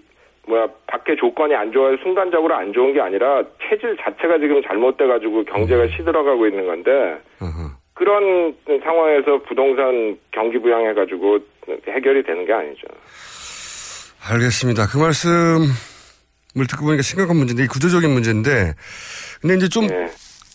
뭐야 0.47 0.67
밖에 0.85 1.15
조건이 1.15 1.55
안 1.55 1.71
좋아요 1.71 1.97
순간적으로 2.03 2.53
안 2.53 2.71
좋은 2.73 2.93
게 2.93 3.01
아니라 3.01 3.43
체질 3.67 3.97
자체가 3.97 4.37
지금 4.37 4.61
잘못돼 4.61 5.07
가지고 5.07 5.43
경제가 5.45 5.87
시들어가고 5.87 6.45
있는 6.45 6.67
건데. 6.67 7.17
그런 8.03 8.53
상황에서 8.83 9.41
부동산 9.47 10.17
경기 10.31 10.59
부양해 10.59 10.93
가지고 10.93 11.39
해결이 11.87 12.23
되는 12.23 12.45
게 12.45 12.51
아니죠. 12.51 12.85
알겠습니다. 14.27 14.87
그 14.87 14.97
말씀을 14.97 16.67
듣고 16.67 16.83
보니까 16.83 17.01
심각한 17.01 17.37
문제인데, 17.37 17.63
이 17.63 17.67
구조적인 17.67 18.09
문제인데, 18.09 18.73
근데 19.39 19.55
이제 19.55 19.69
좀 19.69 19.85
예. 19.85 20.09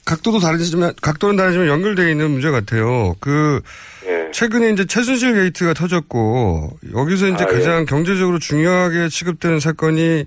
각도도 0.04 0.40
다르지만, 0.40 0.92
각도는 1.00 1.36
다르지만 1.36 1.68
연결되어 1.68 2.10
있는 2.10 2.30
문제 2.32 2.50
같아요. 2.50 3.14
그, 3.18 3.62
예. 4.06 4.30
최근에 4.30 4.68
이제 4.70 4.84
최순실 4.84 5.32
게이트가 5.32 5.72
터졌고, 5.72 6.68
여기서 6.94 7.28
이제 7.28 7.44
아, 7.44 7.46
예. 7.48 7.54
가장 7.54 7.86
경제적으로 7.86 8.38
중요하게 8.38 9.08
취급되는 9.08 9.58
사건이 9.58 10.26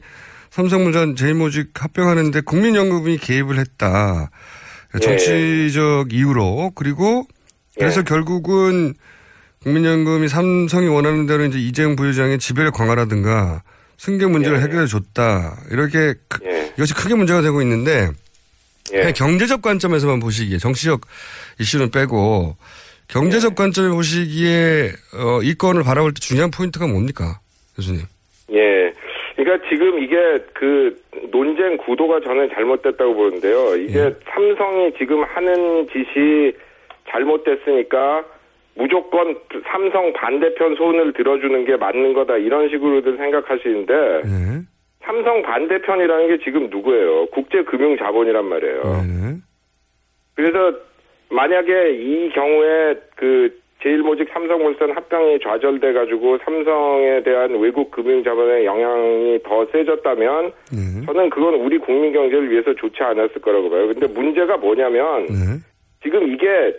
삼성물산 0.49 1.15
제이모직 1.15 1.69
합병하는데 1.75 2.41
국민연금이 2.41 3.17
개입을 3.17 3.59
했다. 3.59 4.31
정치적 4.99 6.13
이유로. 6.13 6.71
그리고 6.75 7.25
그래서 7.77 8.01
예. 8.01 8.03
결국은 8.03 8.93
국민연금이 9.63 10.27
삼성이 10.27 10.87
원하는 10.87 11.27
대로 11.27 11.45
이제 11.45 11.59
이재용 11.59 11.95
부회장의 11.95 12.39
지배를 12.39 12.71
강화라든가 12.71 13.63
승계 13.97 14.25
문제를 14.25 14.57
예. 14.57 14.61
해결해 14.63 14.87
줬다. 14.87 15.57
이렇게 15.69 16.15
크- 16.27 16.39
예. 16.45 16.71
이것이 16.75 16.93
크게 16.93 17.13
문제가 17.15 17.41
되고 17.41 17.61
있는데 17.61 18.09
예. 18.93 18.97
그냥 18.97 19.13
경제적 19.13 19.61
관점에서만 19.61 20.19
보시기에 20.19 20.57
정치적 20.57 21.01
이슈는 21.59 21.91
빼고 21.91 22.57
경제적 23.07 23.55
관점에 23.55 23.89
보시기에 23.89 24.91
어, 25.13 25.41
이 25.43 25.53
건을 25.53 25.83
바라볼 25.83 26.13
때 26.13 26.19
중요한 26.19 26.49
포인트가 26.49 26.87
뭡니까, 26.87 27.39
교수님? 27.75 28.01
예. 28.53 28.91
그러니까 29.35 29.67
지금 29.69 30.01
이게 30.03 30.15
그 30.53 31.00
논쟁 31.31 31.77
구도가 31.77 32.21
저는 32.21 32.49
잘못됐다고 32.49 33.13
보는데요. 33.13 33.75
이게 33.75 33.99
예. 33.99 34.15
삼성이 34.25 34.93
지금 34.97 35.23
하는 35.23 35.87
짓이 35.87 36.53
잘못됐으니까 37.09 38.25
무조건 38.75 39.35
삼성 39.65 40.13
반대편 40.13 40.75
손을 40.75 41.13
들어주는 41.13 41.65
게 41.65 41.75
맞는 41.75 42.13
거다 42.13 42.37
이런 42.37 42.69
식으로들 42.69 43.17
생각하시는데 43.17 43.93
네. 43.93 44.61
삼성 45.03 45.41
반대편이라는 45.41 46.27
게 46.27 46.43
지금 46.43 46.69
누구예요? 46.69 47.27
국제금융자본이란 47.27 48.45
말이에요. 48.45 48.81
네. 48.83 49.37
그래서 50.35 50.77
만약에 51.29 51.91
이 51.93 52.29
경우에 52.29 52.95
그 53.15 53.60
제일모직 53.81 54.29
삼성물산 54.31 54.91
합병이 54.91 55.39
좌절돼 55.39 55.93
가지고 55.93 56.37
삼성에 56.45 57.23
대한 57.23 57.59
외국 57.59 57.89
금융 57.89 58.23
자본의 58.23 58.65
영향이 58.65 59.39
더 59.43 59.65
세졌다면 59.71 60.51
네. 60.71 61.05
저는 61.05 61.29
그건 61.31 61.55
우리 61.55 61.79
국민 61.79 62.13
경제를 62.13 62.51
위해서 62.51 62.73
좋지 62.75 63.01
않았을 63.01 63.41
거라고 63.41 63.69
봐요. 63.69 63.87
근데 63.87 64.07
문제가 64.07 64.57
뭐냐면 64.57 65.25
네. 65.25 65.57
지금 66.03 66.31
이게 66.31 66.75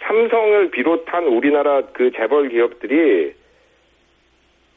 삼성을 0.00 0.70
비롯한 0.70 1.26
우리나라 1.26 1.82
그 1.92 2.10
재벌 2.10 2.48
기업들이 2.48 3.32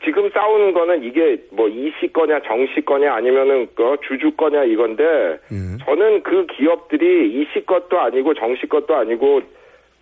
지금 0.05 0.29
싸우는 0.29 0.73
거는 0.73 1.03
이게 1.03 1.37
뭐 1.51 1.67
이씨 1.67 2.13
거냐 2.13 2.41
정씨 2.43 2.81
거냐 2.85 3.13
아니면은 3.13 3.67
그 3.75 3.97
주주 4.07 4.31
거냐 4.37 4.65
이건데 4.65 5.03
네. 5.49 5.83
저는 5.83 6.21
그 6.21 6.45
기업들이 6.45 7.41
이씨 7.41 7.65
것도 7.65 7.99
아니고 7.99 8.35
정씨 8.35 8.67
것도 8.67 8.95
아니고 8.95 9.41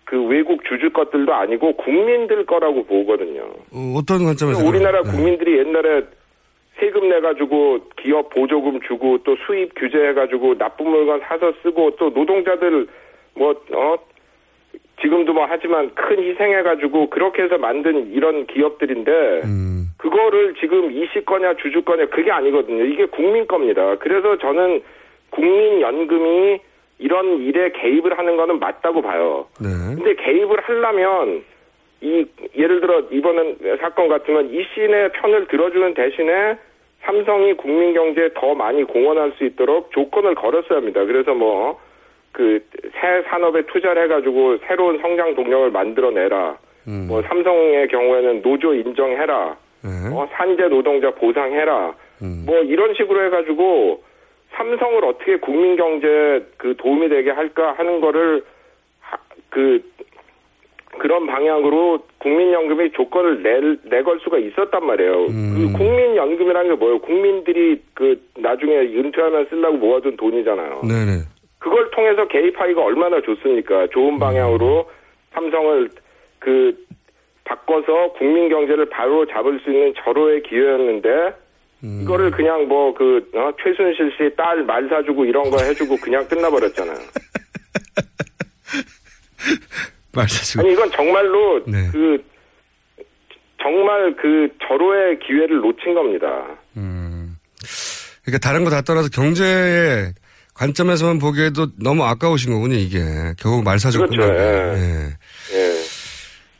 그 0.08 0.24
외국 0.24 0.64
주주 0.64 0.90
것들도 0.90 1.34
아니고 1.34 1.74
국민들 1.74 2.46
거라고 2.46 2.82
보거든요. 2.84 3.42
어, 3.74 4.00
떤 4.08 4.24
관점에서? 4.24 4.66
우리나라 4.66 5.02
네. 5.02 5.10
국민들이 5.10 5.58
옛날에 5.58 6.02
세금 6.80 7.10
내가지고 7.10 7.80
기업 8.00 8.30
보조금 8.30 8.80
주고 8.80 9.18
또 9.18 9.36
수입 9.44 9.74
규제해가지고 9.74 10.56
나쁜 10.56 10.88
물건 10.88 11.20
사서 11.20 11.52
쓰고 11.62 11.96
또 11.96 12.08
노동자들 12.08 12.86
뭐, 13.34 13.50
어, 13.74 13.96
지금도 15.02 15.34
뭐 15.34 15.44
하지만 15.46 15.94
큰 15.94 16.24
희생해가지고 16.24 17.10
그렇게 17.10 17.42
해서 17.42 17.58
만든 17.58 18.10
이런 18.10 18.46
기업들인데 18.46 19.42
음, 19.44 19.88
그거를 19.98 20.54
지금 20.58 20.90
이씨 20.90 21.22
거냐 21.26 21.56
주주 21.56 21.82
거냐 21.82 22.06
그게 22.06 22.30
아니거든요. 22.30 22.82
이게 22.86 23.04
국민 23.04 23.46
겁니다. 23.46 23.94
그래서 23.96 24.38
저는 24.38 24.80
국민연금이 25.30 26.60
이런 26.98 27.40
일에 27.42 27.70
개입을 27.72 28.18
하는 28.18 28.36
거는 28.36 28.58
맞다고 28.58 29.02
봐요. 29.02 29.46
네. 29.60 29.68
근데 29.94 30.14
개입을 30.14 30.60
하려면 30.60 31.44
이 32.00 32.26
예를 32.56 32.80
들어 32.80 33.02
이번은 33.10 33.58
사건 33.80 34.08
같으면 34.08 34.50
이 34.50 34.64
씨의 34.74 35.12
편을 35.12 35.46
들어주는 35.48 35.94
대신에 35.94 36.58
삼성이 37.02 37.54
국민 37.54 37.94
경제에 37.94 38.30
더 38.34 38.54
많이 38.54 38.84
공헌할 38.84 39.32
수 39.38 39.44
있도록 39.44 39.92
조건을 39.92 40.34
걸었어야 40.34 40.78
합니다. 40.78 41.04
그래서 41.04 41.34
뭐 41.34 41.78
그 42.32 42.60
새 43.00 43.22
산업에 43.28 43.62
투자를 43.62 44.04
해가지고 44.04 44.58
새로운 44.66 44.98
성장 45.00 45.34
동력을 45.34 45.70
만들어내라. 45.70 46.56
음. 46.86 47.06
뭐 47.08 47.22
삼성의 47.22 47.88
경우에는 47.88 48.42
노조 48.42 48.74
인정해라. 48.74 49.56
네. 49.82 49.90
어, 50.14 50.28
산재 50.32 50.68
노동자 50.68 51.10
보상해라. 51.10 51.94
음. 52.22 52.44
뭐 52.46 52.58
이런 52.60 52.94
식으로 52.94 53.24
해가지고 53.26 54.02
삼성을 54.52 55.04
어떻게 55.04 55.36
국민 55.36 55.76
경제에 55.76 56.40
그 56.56 56.74
도움이 56.76 57.08
되게 57.08 57.30
할까 57.30 57.72
하는 57.76 58.00
거를 58.00 58.42
하- 59.00 59.18
그 59.50 59.82
그런 60.98 61.26
방향으로 61.26 62.00
국민연금이 62.18 62.90
조건을 62.92 63.42
낼, 63.42 63.78
내걸 63.84 64.18
수가 64.20 64.38
있었단 64.38 64.84
말이에요. 64.84 65.26
음. 65.26 65.54
그 65.72 65.78
국민연금이라는 65.78 66.70
게 66.70 66.76
뭐예요? 66.76 66.98
국민들이 67.00 67.80
그 67.94 68.20
나중에 68.38 68.72
은퇴하면 68.78 69.46
쓰려고 69.48 69.76
모아둔 69.76 70.16
돈이잖아요. 70.16 70.80
네네. 70.82 71.22
그걸 71.60 71.90
통해서 71.92 72.26
개입하기가 72.26 72.82
얼마나 72.82 73.20
좋습니까? 73.20 73.86
좋은 73.88 74.18
방향으로 74.18 74.88
삼성을 75.34 75.88
그 76.40 76.76
바꿔서 77.44 78.12
국민 78.14 78.48
경제를 78.48 78.86
바로 78.86 79.24
잡을 79.26 79.60
수 79.60 79.70
있는 79.70 79.94
절호의 80.02 80.42
기회였는데 80.42 81.32
음. 81.84 82.00
이거를 82.02 82.30
그냥 82.30 82.66
뭐그 82.68 83.30
최순실 83.62 84.12
씨 84.18 84.36
딸 84.36 84.62
말 84.64 84.88
사주고 84.88 85.24
이런 85.24 85.50
거 85.50 85.62
해주고 85.62 85.96
그냥 85.98 86.26
끝나버렸잖아요. 86.28 86.98
말 90.12 90.28
사주. 90.28 90.60
아니 90.60 90.72
이건 90.72 90.90
정말로 90.92 91.62
네. 91.66 91.88
그 91.92 92.22
정말 93.62 94.14
그 94.16 94.48
절호의 94.66 95.18
기회를 95.20 95.60
놓친 95.60 95.94
겁니다. 95.94 96.26
음. 96.76 97.36
그러니까 98.24 98.38
다른 98.48 98.64
거 98.64 98.70
다 98.70 98.82
떠나서 98.82 99.08
경제의 99.10 100.12
관점에서만 100.54 101.18
보기에도 101.18 101.68
너무 101.80 102.04
아까우신 102.04 102.52
거군요, 102.52 102.74
이게. 102.74 102.98
결국 103.38 103.62
말 103.62 103.78
사주 103.78 103.98
그렇죠, 103.98 104.20
끝나고. 104.22 104.40
예. 104.40 105.12
예. 105.52 105.67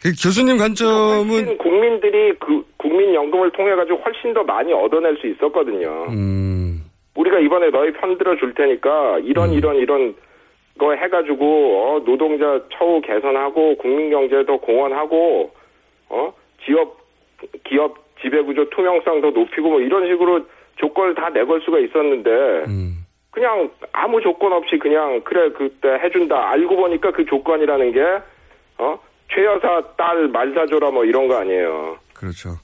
예. 0.05 0.11
그 0.11 0.15
교수님 0.23 0.59
관점은, 0.59 1.59
국민들이 1.59 2.35
그 2.39 2.65
국민연금을 2.77 3.51
통해 3.53 3.75
가지고 3.75 3.99
훨씬 3.99 4.33
더 4.33 4.43
많이 4.45 4.73
얻어낼 4.73 5.17
수 5.19 5.27
있었거든요. 5.27 6.07
음, 6.09 6.85
우리가 7.17 7.39
이번에 7.41 7.71
너희 7.71 7.93
편 7.93 8.17
들어 8.19 8.37
줄 8.37 8.55
테니까 8.55 9.19
이런 9.25 9.53
이런 9.53 9.77
이런 9.77 10.15
거 10.79 10.93
해가지고 10.95 11.83
어, 11.83 12.05
노동자 12.05 12.61
처우 12.73 13.01
개선하고 13.01 13.77
국민 13.79 14.11
경제에 14.11 14.45
더 14.45 14.59
공헌하고 14.59 15.51
어 16.11 16.33
기업 16.65 16.99
기업 17.65 17.97
지배구조 18.23 18.71
투명성 18.71 19.21
더 19.21 19.31
높이고 19.31 19.69
뭐 19.69 19.81
이런 19.81 20.07
식으로 20.07 20.47
조건을 20.77 21.17
다 21.17 21.29
내걸 21.31 21.61
수가 21.63 21.81
있었는데 21.81 22.31
음. 22.69 23.05
그냥 23.33 23.71
아무 23.93 24.21
조건 24.21 24.53
없이 24.53 24.79
그냥 24.79 25.21
그래 25.25 25.51
그때 25.51 25.89
해준다 25.89 26.51
알고 26.51 26.77
보니까 26.77 27.11
그 27.11 27.25
조건이라는 27.25 27.93
게 27.93 28.01
어 28.79 28.99
최여사 29.35 29.83
딸 29.97 30.29
말 30.29 30.53
사줘라 30.55 30.91
뭐 30.91 31.05
이런 31.05 31.29
거 31.29 31.37
아니에요. 31.39 31.99
그렇죠. 32.15 32.59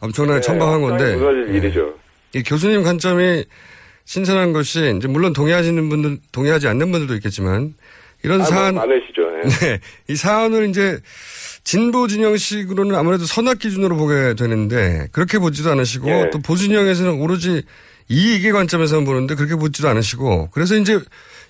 엄청나게 0.00 0.40
네, 0.40 0.46
천박한 0.46 0.82
건데. 0.82 1.16
무너질 1.16 1.54
예. 1.54 1.58
일이죠. 1.58 1.94
이 2.34 2.42
교수님 2.42 2.82
관점이 2.82 3.44
신선한 4.04 4.52
것이, 4.52 4.94
이제 4.96 5.06
물론 5.06 5.32
동의하시는 5.32 5.88
분들, 5.88 6.18
동의하지 6.32 6.66
않는 6.68 6.90
분들도 6.90 7.14
있겠지만, 7.14 7.74
이런 8.24 8.40
아, 8.40 8.44
사안, 8.44 8.74
뭐 8.74 8.84
많으시죠. 8.86 9.22
예. 9.22 9.48
네. 9.66 9.80
이 10.08 10.16
사안을 10.16 10.68
이제 10.68 10.98
진보 11.64 12.08
진영식으로는 12.08 12.94
아무래도 12.96 13.24
선악 13.24 13.58
기준으로 13.58 13.96
보게 13.96 14.34
되는데 14.34 15.06
그렇게 15.12 15.38
보지도 15.38 15.70
않으시고 15.70 16.08
예. 16.08 16.30
또 16.30 16.38
보진영에서는 16.40 17.20
오로지 17.20 17.62
이익의 18.08 18.52
관점에서만 18.52 19.04
보는데 19.04 19.34
그렇게 19.34 19.54
보지도 19.56 19.88
않으시고 19.88 20.50
그래서 20.52 20.76
이제 20.76 21.00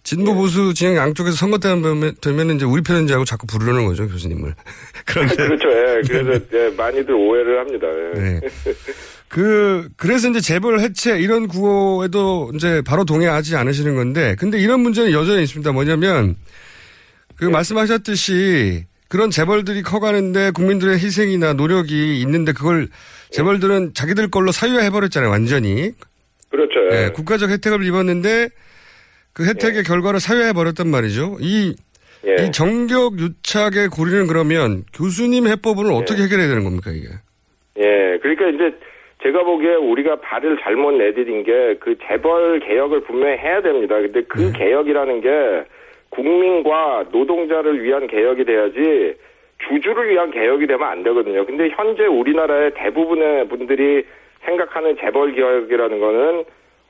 진보 0.02 0.34
보수 0.34 0.74
진영 0.74 0.96
양쪽에서 0.96 1.36
선거 1.36 1.58
때면 1.58 2.16
되면 2.20 2.56
이제 2.56 2.64
우리 2.64 2.82
편인 2.82 3.06
줄 3.06 3.14
알고 3.14 3.24
자꾸 3.24 3.46
부르는 3.46 3.86
거죠 3.86 4.08
교수님을. 4.08 4.54
그런데 5.06 5.36
그렇죠. 5.36 5.68
예. 5.68 6.02
그래서 6.06 6.44
예, 6.54 6.70
많이들 6.76 7.14
오해를 7.14 7.60
합니다. 7.60 7.86
예. 8.16 8.20
네. 8.20 8.40
그, 9.28 9.88
그래서 9.96 10.28
이제 10.28 10.40
재벌 10.40 10.80
해체 10.80 11.18
이런 11.18 11.48
구호에도 11.48 12.50
이제 12.54 12.82
바로 12.84 13.04
동의하지 13.04 13.56
않으시는 13.56 13.94
건데, 13.94 14.36
근데 14.38 14.58
이런 14.58 14.80
문제는 14.80 15.12
여전히 15.12 15.44
있습니다. 15.44 15.72
뭐냐면, 15.72 16.36
그 17.36 17.46
말씀하셨듯이 17.46 18.84
그런 19.08 19.30
재벌들이 19.30 19.82
커가는데 19.82 20.50
국민들의 20.50 20.98
희생이나 20.98 21.54
노력이 21.54 22.20
있는데 22.20 22.52
그걸 22.52 22.88
재벌들은 23.30 23.94
자기들 23.94 24.30
걸로 24.30 24.52
사유화해버렸잖아요. 24.52 25.30
완전히. 25.30 25.92
그렇죠. 26.50 26.72
예. 26.92 27.04
예, 27.04 27.08
국가적 27.10 27.50
혜택을 27.50 27.84
입었는데 27.84 28.48
그 29.34 29.46
혜택의 29.46 29.82
결과를 29.84 30.20
사유화해버렸단 30.20 30.88
말이죠. 30.88 31.36
이, 31.40 31.74
예. 32.26 32.44
이 32.44 32.52
정격 32.52 33.18
유착의 33.18 33.88
고리는 33.88 34.26
그러면 34.26 34.84
교수님 34.94 35.46
해법은 35.48 35.90
어떻게 35.90 36.22
해결해야 36.24 36.48
되는 36.48 36.64
겁니까, 36.64 36.90
이게? 36.90 37.08
예. 37.78 38.18
그러니까 38.18 38.48
이제 38.48 38.76
제가 39.22 39.44
보기에 39.44 39.74
우리가 39.76 40.16
발을 40.20 40.58
잘못 40.62 40.92
내디딘 40.92 41.44
게 41.44 41.76
그 41.80 41.96
재벌 42.06 42.60
개혁을 42.60 43.00
분명히 43.02 43.38
해야 43.38 43.62
됩니다. 43.62 43.96
근데 43.96 44.22
그 44.22 44.40
네. 44.40 44.52
개혁이라는 44.58 45.20
게 45.20 45.64
국민과 46.10 47.06
노동자를 47.10 47.82
위한 47.82 48.06
개혁이 48.06 48.44
돼야지 48.44 49.14
주주를 49.68 50.10
위한 50.10 50.30
개혁이 50.30 50.66
되면 50.66 50.82
안 50.82 51.02
되거든요. 51.04 51.46
근데 51.46 51.70
현재 51.70 52.04
우리나라의 52.04 52.72
대부분의 52.74 53.48
분들이 53.48 54.04
생각하는 54.44 54.96
재벌 55.00 55.32
개혁이라는 55.34 56.00
거는 56.00 56.44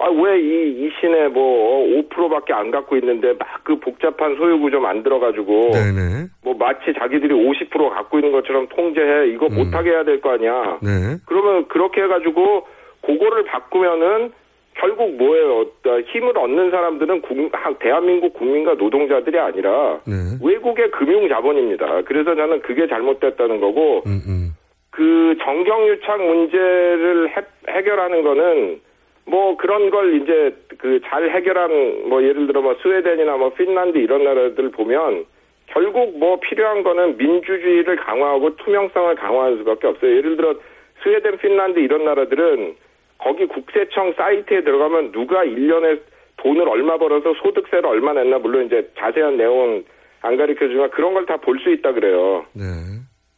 아, 0.05 0.09
왜 0.11 0.41
이, 0.41 0.85
이 0.85 0.91
시내 1.01 1.29
뭐 1.29 1.87
5%밖에 2.09 2.53
안 2.53 2.71
갖고 2.73 2.97
있는데 2.97 3.35
막 3.39 3.63
그 3.65 3.79
복잡한 3.79 4.35
소유 4.37 4.59
구조 4.59 4.81
만들어가지고 4.81 5.71
네네. 5.71 6.27
뭐 6.43 6.55
마치 6.59 6.93
자기들이 6.99 7.33
50% 7.33 7.91
갖고 7.91 8.19
있는 8.19 8.33
것처럼 8.33 8.67
통제해 8.69 9.29
이거 9.29 9.49
못하게 9.49 9.91
해야 9.91 10.03
될 10.05 10.21
거 10.21 10.31
아니야. 10.33 10.79
네. 10.83 10.91
그러면 11.27 11.69
그렇게 11.69 12.03
해가지고 12.03 12.67
그거를 13.07 13.45
바꾸면은 13.45 14.33
결국 14.75 15.15
뭐예요? 15.17 15.61
어, 15.61 16.01
힘을 16.13 16.37
얻는 16.37 16.71
사람들은 16.73 17.23
국- 17.23 17.51
하- 17.53 17.75
대한민국 17.79 18.33
국민과 18.35 18.75
노동자들이 18.75 19.39
아니라 19.39 20.01
네. 20.07 20.15
외국의 20.43 20.91
금융 20.91 21.29
자본입니다. 21.29 22.03
그래서 22.07 22.35
저는 22.35 22.63
그게 22.63 22.89
잘못됐다는 22.89 23.61
거고 23.61 24.03
음, 24.07 24.21
음. 24.27 24.49
그 24.91 25.37
정경유착 25.41 26.21
문제를 26.21 27.29
해, 27.37 27.43
해결하는 27.69 28.23
거는 28.25 28.81
뭐 29.27 29.57
그런 29.57 29.91
걸 29.91 30.21
이제 30.21 30.55
그 30.79 31.01
잘 31.05 31.31
해결한 31.31 32.09
뭐 32.09 32.23
예를 32.23 32.47
들어 32.47 32.61
뭐 32.61 32.75
스웨덴이나 32.83 33.37
뭐 33.37 33.51
핀란드 33.55 33.99
이런 33.99 34.25
나라들 34.25 34.71
보면 34.71 35.25
결국 35.67 36.19
뭐 36.19 36.39
필요한 36.41 36.83
거는 36.83 37.17
민주주의를 37.17 37.97
강화하고 37.97 38.57
투명성을 38.57 39.15
강화하는 39.15 39.59
수밖에 39.59 39.87
없어요. 39.87 40.17
예를 40.17 40.37
들어 40.37 40.55
스웨덴, 41.03 41.39
핀란드 41.39 41.79
이런 41.79 42.05
나라들은 42.05 42.75
거기 43.19 43.47
국세청 43.47 44.13
사이트에 44.15 44.63
들어가면 44.63 45.13
누가 45.13 45.45
1년에 45.45 46.01
돈을 46.39 46.69
얼마 46.69 46.99
벌어서 46.99 47.33
소득세를 47.35 47.87
얼마 47.87 48.13
냈나 48.13 48.39
물론 48.39 48.67
이제 48.67 48.91
자세한 48.99 49.37
내용은 49.37 49.85
안 50.23 50.37
가르쳐 50.37 50.67
주지만 50.67 50.91
그런 50.91 51.15
걸 51.15 51.27
다 51.27 51.37
볼 51.37 51.59
수 51.61 51.71
있다 51.71 51.93
그래요. 51.93 52.45
네. 52.55 52.63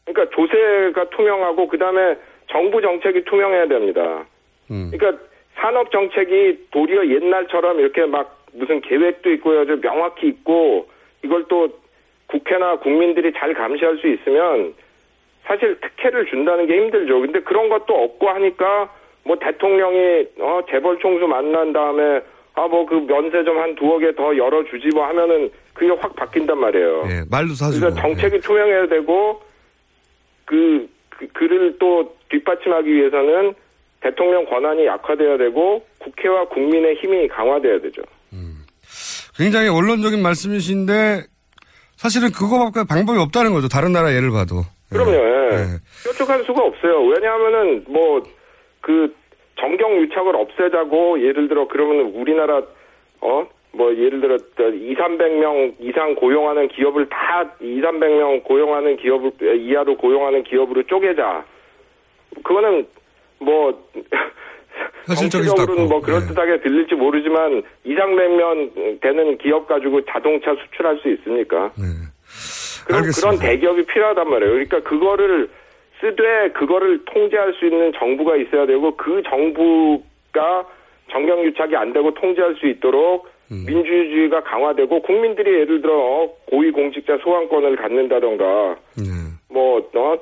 그러니까 0.07 0.35
조세가 0.35 1.11
투명하고 1.11 1.69
그다음에 1.69 2.17
정부 2.51 2.81
정책이 2.81 3.25
투명해야 3.25 3.69
됩니다. 3.69 4.27
음. 4.71 4.91
그러니까 4.91 5.23
산업 5.65 5.91
정책이 5.91 6.67
도리어 6.73 7.07
옛날처럼 7.07 7.81
이렇게 7.81 8.05
막 8.05 8.45
무슨 8.53 8.83
계획도 8.83 9.33
있고 9.33 9.59
아주 9.59 9.81
명확히 9.81 10.27
있고 10.29 10.89
이걸 11.25 11.47
또 11.49 11.71
국회나 12.27 12.77
국민들이 12.81 13.33
잘 13.33 13.55
감시할 13.55 13.97
수 13.97 14.07
있으면 14.09 14.75
사실 15.45 15.81
특혜를 15.81 16.27
준다는 16.27 16.67
게 16.67 16.77
힘들죠. 16.77 17.19
근데 17.23 17.41
그런 17.41 17.71
것도 17.71 17.95
없고 17.95 18.29
하니까 18.29 18.93
뭐 19.25 19.39
대통령이 19.39 20.27
어 20.41 20.61
재벌 20.71 20.99
총수 20.99 21.27
만난 21.27 21.73
다음에 21.73 22.21
아 22.57 22.69
뭐 22.69 22.85
그 22.85 22.95
면세 23.07 23.43
좀 23.45 23.57
한 23.59 23.75
두어 23.75 23.99
개 23.99 24.13
더 24.13 24.37
열어주지 24.37 24.89
뭐 24.93 25.07
하면은 25.07 25.51
그게 25.73 25.91
확 25.99 26.15
바뀐단 26.15 26.59
말이에요. 26.59 27.05
예, 27.09 27.23
말도 27.31 27.55
사주고. 27.55 27.81
그러니까 27.81 28.03
정책이 28.03 28.41
투명해야 28.41 28.87
되고 28.89 29.41
그, 30.45 30.87
그 31.09 31.27
그를 31.33 31.79
또 31.79 32.15
뒷받침하기 32.29 32.95
위해서는 32.95 33.55
대통령 34.05 34.45
권한이 34.45 34.85
약화돼야 34.85 35.39
되고 35.39 35.83
국회와 35.99 36.45
국민의 36.49 36.97
힘이 36.97 37.27
강화돼야 37.27 37.81
되죠. 37.81 38.03
굉장히 39.37 39.69
원론적인 39.69 40.23
말씀이신데 40.23 41.23
사실은 41.97 42.31
그거밖에 42.31 42.87
방법이 42.87 43.19
없다는 43.19 43.55
거죠. 43.55 43.69
다른 43.69 43.93
나라 43.93 44.15
예를 44.15 44.31
봐도. 44.31 44.57
예. 44.93 44.97
그럼요. 44.97 45.13
예. 45.13 45.55
예. 45.55 45.65
뾰족할 46.05 46.45
수가 46.45 46.63
없어요. 46.63 47.03
왜냐하면은 47.07 47.85
뭐 47.89 48.23
그 48.83 49.15
정경 49.59 49.97
유착을 50.03 50.37
없애자고 50.37 51.23
예를 51.23 51.49
들어 51.49 51.67
그러면 51.67 52.13
우리나라 52.15 52.61
어 53.23 53.47
뭐 53.77 53.93
예를 53.95 54.21
들어 54.21 54.37
2, 54.37 54.95
300명 54.95 55.75
이상 55.81 56.15
고용하는 56.15 56.69
기업을 56.69 57.09
다 57.09 57.45
2, 57.61 57.81
300명 57.81 58.45
고용하는 58.45 58.97
기업을 58.97 59.33
이하로 59.61 59.97
고용하는 59.97 60.45
기업으로 60.45 60.85
쪼개자. 60.85 61.45
그거는 62.45 62.87
뭐 63.39 63.89
정치적으로는. 65.07 65.89
뭐 65.89 66.01
그럴듯하게 66.01 66.61
들릴지 66.61 66.95
모르지만 66.95 67.63
2, 67.85 67.95
300명 67.95 69.01
되는 69.01 69.39
기업 69.39 69.67
가지고 69.67 70.05
자동차 70.07 70.55
수출할 70.55 70.99
수 70.99 71.11
있습니까? 71.11 71.71
예. 71.79 71.83
네. 71.83 71.89
그런. 72.87 73.03
그런 73.03 73.39
대기업이 73.39 73.85
필요하단 73.87 74.29
말이에요. 74.29 74.53
그러니까 74.53 74.81
그거를 74.81 75.49
쓰되 76.01 76.51
그거를 76.53 77.05
통제할 77.07 77.55
수 77.55 77.67
있는 77.67 77.93
정부가 77.99 78.37
있어야 78.37 78.67
되고 78.67 78.97
그 78.97 79.23
정부가 79.29 80.67
정경 81.11 81.45
유착이 81.45 81.77
안 81.77 81.93
되고 81.93 82.13
통제할 82.15 82.57
수 82.57 82.67
있도록 82.67 83.29
음. 83.53 83.65
민주주의가 83.67 84.43
강화되고 84.43 85.03
국민들이 85.03 85.61
예를 85.61 85.81
들어 85.81 86.29
고위 86.47 86.71
공직자 86.71 87.19
소환권을 87.19 87.77
갖는다던가 87.77 88.77
예. 88.99 89.05
뭐 89.53 89.79
어, 89.79 90.19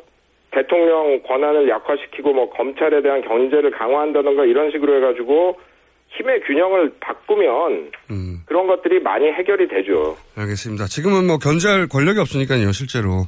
대통령 0.53 1.23
권한을 1.23 1.69
약화시키고 1.69 2.33
뭐 2.33 2.51
검찰에 2.51 3.03
대한 3.03 3.23
견제를 3.23 3.71
강화한다던가 3.71 4.45
이런 4.45 4.71
식으로 4.71 4.97
해가지고 4.97 5.59
힘의 6.09 6.41
균형을 6.43 6.93
바꾸면 7.01 7.91
음. 8.11 8.41
그런 8.45 8.67
것들이 8.67 9.01
많이 9.01 9.33
해결이 9.33 9.69
되죠. 9.69 10.17
알겠습니다. 10.37 10.85
지금은 10.85 11.27
뭐 11.27 11.39
견제할 11.39 11.89
권력이 11.89 12.21
없으니까요, 12.21 12.71
실제로. 12.73 13.25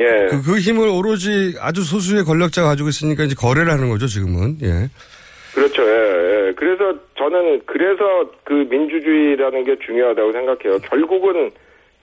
예. 0.00 0.28
그, 0.30 0.42
그 0.42 0.58
힘을 0.58 0.88
오로지 0.88 1.54
아주 1.60 1.82
소수의 1.82 2.24
권력자가 2.24 2.68
가지고 2.68 2.88
있으니까 2.88 3.24
이제 3.24 3.34
거래를 3.38 3.70
하는 3.70 3.90
거죠, 3.90 4.06
지금은. 4.06 4.56
예. 4.62 4.88
그렇죠. 5.54 5.82
예, 5.82 6.48
예. 6.48 6.52
그래서 6.56 6.94
저는 7.18 7.60
그래서 7.66 8.30
그 8.44 8.54
민주주의라는 8.70 9.64
게 9.64 9.76
중요하다고 9.84 10.32
생각해요. 10.32 10.78
결국은 10.88 11.50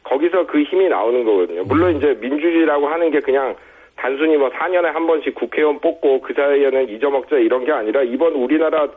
거기서 0.04 0.46
그 0.46 0.62
힘이 0.62 0.88
나오는 0.88 1.24
거거든요. 1.24 1.64
물론 1.64 1.98
이제 1.98 2.16
민주주의라고 2.20 2.88
하는 2.88 3.10
게 3.10 3.20
그냥 3.22 3.56
단순히 4.00 4.38
뭐 4.38 4.50
4년에 4.50 4.86
한 4.94 5.06
번씩 5.06 5.36
국회의원 5.36 5.80
뽑고 5.80 6.22
그 6.22 6.34
사이에는 6.34 6.90
잊어먹자 6.90 7.38
이런 7.38 7.66
게 7.66 7.72
아니라 7.72 8.02
이번 8.02 8.34
우리나라 8.34 8.88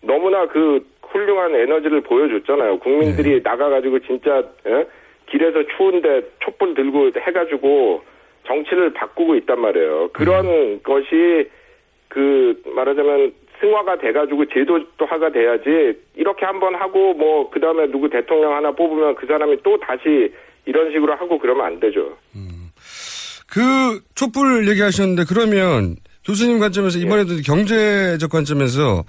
너무나 0.00 0.46
그 0.46 0.86
훌륭한 1.02 1.54
에너지를 1.54 2.00
보여줬잖아요. 2.02 2.78
국민들이 2.78 3.40
나가가지고 3.42 3.98
진짜 4.00 4.44
예? 4.66 4.86
길에서 5.26 5.64
추운데 5.76 6.22
촛불 6.40 6.74
들고 6.74 7.10
해가지고 7.18 8.02
정치를 8.46 8.92
바꾸고 8.92 9.34
있단 9.36 9.60
말이에요. 9.60 10.10
그런 10.12 10.82
것이 10.82 11.48
그 12.08 12.60
말하자면 12.64 13.32
승화가 13.60 13.98
돼가지고 13.98 14.44
제도화가 14.46 15.30
돼야지 15.30 15.98
이렇게 16.16 16.44
한번 16.46 16.74
하고 16.74 17.14
뭐 17.14 17.50
그 17.50 17.60
다음에 17.60 17.86
누구 17.90 18.08
대통령 18.08 18.54
하나 18.54 18.72
뽑으면 18.72 19.14
그 19.16 19.26
사람이 19.26 19.58
또 19.62 19.78
다시 19.78 20.32
이런 20.66 20.90
식으로 20.92 21.14
하고 21.14 21.38
그러면 21.38 21.66
안 21.66 21.80
되죠. 21.80 22.16
그 23.52 24.00
촛불 24.14 24.66
얘기하셨는데 24.66 25.24
그러면 25.28 25.96
교수님 26.24 26.58
관점에서 26.58 26.98
예. 26.98 27.02
이번에도 27.02 27.34
경제적 27.44 28.30
관점에서 28.30 29.04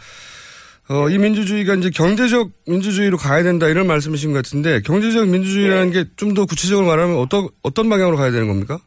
어, 0.89 1.09
이 1.09 1.17
민주주의가 1.17 1.75
이제 1.75 1.89
경제적 1.89 2.49
민주주의로 2.67 3.15
가야 3.15 3.43
된다 3.43 3.69
이런 3.69 3.87
말씀이신 3.87 4.33
것 4.33 4.43
같은데 4.43 4.81
경제적 4.81 5.29
민주주의라는 5.29 5.95
예. 5.95 6.03
게좀 6.03 6.33
더 6.33 6.45
구체적으로 6.45 6.87
말하면 6.87 7.19
어떤 7.19 7.47
어떤 7.63 7.87
방향으로 7.87 8.17
가야 8.17 8.31
되는 8.31 8.49
겁니까? 8.49 8.79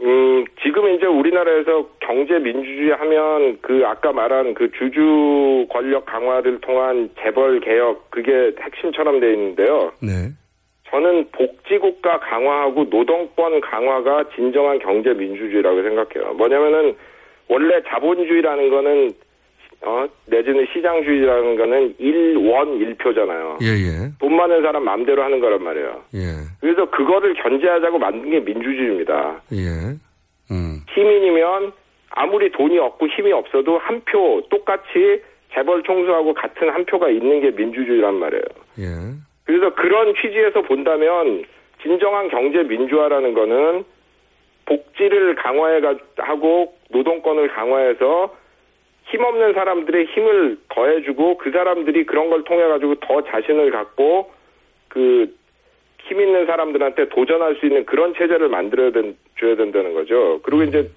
음, 0.00 0.46
지금 0.62 0.88
이제 0.94 1.04
우리나라에서 1.04 1.90
경제 2.00 2.38
민주주의 2.38 2.92
하면 2.92 3.58
그 3.60 3.82
아까 3.84 4.10
말한 4.10 4.54
그 4.54 4.70
주주 4.72 5.66
권력 5.68 6.06
강화를 6.06 6.62
통한 6.62 7.10
재벌 7.22 7.60
개혁 7.60 8.10
그게 8.10 8.52
핵심처럼 8.58 9.20
돼 9.20 9.34
있는데요. 9.34 9.92
네. 10.00 10.32
저는 10.96 11.26
복지국가 11.32 12.18
강화하고 12.20 12.84
노동권 12.88 13.60
강화가 13.60 14.24
진정한 14.34 14.78
경제 14.78 15.12
민주주의라고 15.12 15.82
생각해요. 15.82 16.32
뭐냐면은 16.34 16.96
원래 17.48 17.82
자본주의라는 17.86 18.70
거는 18.70 19.12
어 19.82 20.06
내지는 20.26 20.66
시장주의라는 20.72 21.56
거는 21.56 21.94
일원 21.98 22.78
일표잖아요. 22.78 23.58
예, 23.60 23.66
예. 23.66 24.10
돈 24.18 24.34
많은 24.36 24.62
사람 24.62 24.84
마음대로 24.84 25.22
하는 25.22 25.38
거란 25.38 25.62
말이에요. 25.62 26.02
예. 26.14 26.20
그래서 26.62 26.88
그거를 26.88 27.34
견제하자고 27.34 27.98
만든 27.98 28.30
게 28.30 28.40
민주주의입니다. 28.40 29.42
예. 29.52 29.58
음. 30.50 30.80
시민이면 30.94 31.72
아무리 32.10 32.50
돈이 32.52 32.78
없고 32.78 33.06
힘이 33.08 33.32
없어도 33.32 33.76
한 33.78 34.00
표 34.06 34.40
똑같이 34.48 35.20
재벌 35.52 35.82
총수하고 35.82 36.32
같은 36.32 36.70
한 36.70 36.86
표가 36.86 37.10
있는 37.10 37.40
게 37.42 37.50
민주주의란 37.50 38.14
말이에요. 38.14 38.42
예. 38.78 39.25
그래서 39.46 39.74
그런 39.74 40.14
취지에서 40.14 40.62
본다면 40.62 41.44
진정한 41.82 42.28
경제 42.28 42.62
민주화라는 42.62 43.34
거는 43.34 43.84
복지를 44.66 45.36
강화해 45.36 45.80
하고 46.18 46.74
노동권을 46.90 47.48
강화해서 47.48 48.36
힘없는 49.04 49.54
사람들의 49.54 50.06
힘을 50.06 50.58
더해주고 50.68 51.38
그 51.38 51.52
사람들이 51.52 52.04
그런 52.06 52.28
걸 52.28 52.42
통해 52.44 52.66
가지고 52.66 52.96
더 52.96 53.22
자신을 53.22 53.70
갖고 53.70 54.32
그 54.88 55.46
힘 56.08 56.20
있는 56.20 56.46
사람들한테 56.46 57.08
도전할 57.08 57.56
수 57.56 57.66
있는 57.66 57.84
그런 57.84 58.14
체제를 58.14 58.48
만들어야 58.48 58.90
된, 58.90 59.16
줘야 59.38 59.56
된다는 59.56 59.94
거죠. 59.94 60.40
그리고 60.42 60.62
이제 60.62 60.88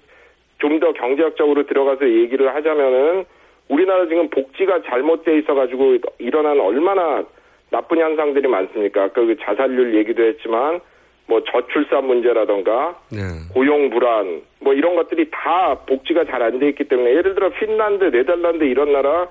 좀 0.58 0.78
더 0.78 0.92
경제학적으로 0.92 1.66
들어가서 1.66 2.08
얘기를 2.08 2.54
하자면은 2.54 3.24
우리나라 3.68 4.06
지금 4.06 4.28
복지가 4.28 4.82
잘못돼 4.82 5.38
있어 5.38 5.54
가지고 5.54 5.96
일어난 6.18 6.60
얼마나 6.60 7.24
나쁜 7.70 7.98
현상들이 7.98 8.48
많습니까? 8.48 9.04
아까 9.04 9.24
그 9.24 9.36
자살률 9.40 9.94
얘기도 9.94 10.22
했지만 10.24 10.80
뭐 11.26 11.42
저출산 11.44 12.06
문제라던가 12.06 12.98
네. 13.12 13.18
고용 13.54 13.90
불안 13.90 14.42
뭐 14.60 14.74
이런 14.74 14.96
것들이 14.96 15.30
다 15.30 15.74
복지가 15.86 16.24
잘 16.24 16.42
안 16.42 16.58
돼 16.58 16.68
있기 16.70 16.84
때문에 16.84 17.10
예를 17.10 17.34
들어 17.34 17.50
핀란드, 17.50 18.04
네덜란드 18.10 18.64
이런 18.64 18.92
나라 18.92 19.28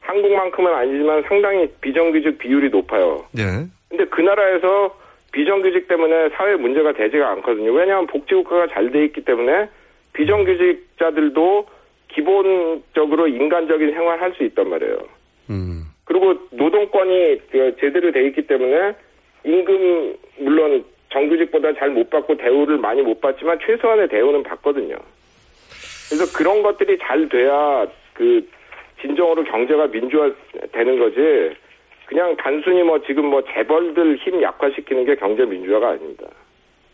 한국만큼은 0.00 0.72
아니지만 0.74 1.22
상당히 1.26 1.68
비정규직 1.80 2.38
비율이 2.38 2.68
높아요. 2.70 3.24
네. 3.32 3.42
근데 3.88 4.04
그 4.06 4.20
나라에서 4.20 4.94
비정규직 5.32 5.88
때문에 5.88 6.30
사회 6.30 6.56
문제가 6.56 6.92
되지가 6.92 7.30
않거든요. 7.32 7.72
왜냐하면 7.72 8.06
복지국가가 8.06 8.66
잘 8.68 8.90
돼 8.90 9.04
있기 9.06 9.24
때문에 9.24 9.68
비정규직자들도 10.12 11.66
기본적으로 12.08 13.28
인간적인 13.28 13.92
생활 13.92 14.20
할 14.20 14.32
수 14.34 14.44
있단 14.44 14.68
말이에요. 14.68 14.98
음. 16.08 16.14
그리고 16.18 16.34
노동권이 16.50 17.40
그 17.50 17.76
제대로 17.80 18.10
돼 18.12 18.26
있기 18.26 18.46
때문에 18.46 18.94
임금 19.44 20.16
물론 20.38 20.84
정규직보다 21.12 21.74
잘 21.74 21.90
못 21.90 22.10
받고 22.10 22.36
대우를 22.36 22.78
많이 22.78 23.02
못 23.02 23.20
받지만 23.20 23.58
최소한의 23.66 24.08
대우는 24.08 24.42
받거든요. 24.42 24.96
그래서 26.08 26.36
그런 26.36 26.62
것들이 26.62 26.98
잘 26.98 27.28
돼야 27.28 27.86
그 28.14 28.46
진정으로 29.00 29.44
경제가 29.44 29.86
민주화되는 29.86 30.98
거지. 30.98 31.56
그냥 32.06 32.34
단순히 32.36 32.82
뭐 32.82 32.98
지금 33.06 33.26
뭐 33.26 33.42
재벌들 33.54 34.16
힘 34.18 34.42
약화시키는 34.42 35.04
게 35.04 35.14
경제 35.16 35.44
민주화가 35.44 35.90
아닙니다. 35.90 36.24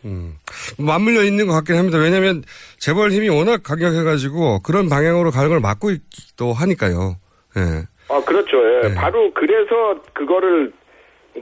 음. 0.03 0.33
맞물려 0.77 1.23
있는 1.23 1.47
것 1.47 1.53
같긴 1.53 1.77
합니다. 1.77 1.97
왜냐하면 1.97 2.43
재벌 2.77 3.11
힘이 3.11 3.29
워낙 3.29 3.63
강력해가지고 3.63 4.61
그런 4.61 4.89
방향으로 4.89 5.31
가는 5.31 5.49
걸 5.49 5.59
막고 5.61 5.91
있기도 5.91 6.53
하니까요. 6.53 7.15
예. 7.57 7.94
아 8.09 8.21
그렇죠. 8.25 8.57
예. 8.57 8.81
네. 8.89 8.95
바로 8.95 9.31
그래서 9.33 10.01
그거를 10.13 10.71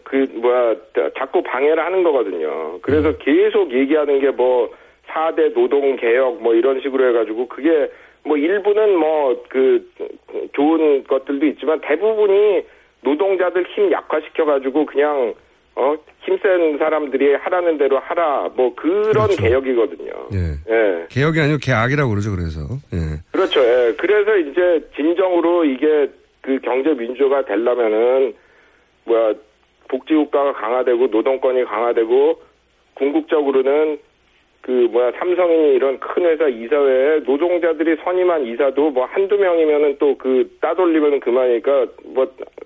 그 0.03 0.27
뭐야 0.35 0.75
자꾸 1.17 1.43
방해를 1.43 1.83
하는 1.83 2.03
거거든요. 2.03 2.79
그래서 2.81 3.09
음. 3.09 3.17
계속 3.19 3.71
얘기하는 3.71 4.19
게 4.19 4.29
뭐 4.31 4.69
4대 5.13 5.53
노동 5.53 5.95
개혁 5.97 6.41
뭐 6.41 6.55
이런 6.55 6.81
식으로 6.81 7.07
해 7.09 7.13
가지고 7.13 7.47
그게 7.47 7.89
뭐 8.23 8.37
일부는 8.37 8.97
뭐 8.97 9.43
그 9.49 9.87
좋은 10.53 11.03
것들도 11.03 11.45
있지만 11.47 11.81
대부분이 11.81 12.63
노동자들 13.01 13.65
힘 13.75 13.91
약화시켜 13.91 14.45
가지고 14.45 14.85
그냥 14.85 15.33
어 15.75 15.95
힘센 16.21 16.77
사람들이 16.77 17.33
하라는 17.35 17.77
대로 17.77 17.99
하라 17.99 18.49
뭐 18.55 18.73
그런 18.75 19.27
그렇죠. 19.27 19.41
개혁이거든요. 19.41 20.11
예. 20.33 20.73
예. 20.73 21.05
개혁이 21.09 21.39
아니고 21.39 21.57
개악이라고 21.61 22.09
그러죠. 22.09 22.31
그래서. 22.31 22.61
예. 22.93 23.19
그렇죠. 23.31 23.59
예. 23.61 23.93
그래서 23.97 24.37
이제 24.37 24.87
진정으로 24.95 25.65
이게 25.65 26.09
그 26.43 26.59
경제 26.59 26.93
민주화가 26.93 27.45
되려면은 27.45 28.35
뭐야 29.05 29.33
복지국가가 29.87 30.53
강화되고 30.53 31.07
노동권이 31.07 31.63
강화되고 31.65 32.41
궁극적으로는 32.95 33.97
그 34.61 34.71
뭐야 34.91 35.11
삼성이 35.17 35.73
이런 35.73 35.99
큰 35.99 36.25
회사 36.25 36.47
이사회에 36.47 37.19
노동자들이 37.25 37.97
선임한 38.03 38.45
이사도 38.45 38.91
뭐 38.91 39.05
한두 39.05 39.35
명이면은 39.37 39.97
또 39.97 40.15
그 40.17 40.49
따돌리면 40.61 41.19
그만이니까 41.19 41.85
뭐 42.05 42.25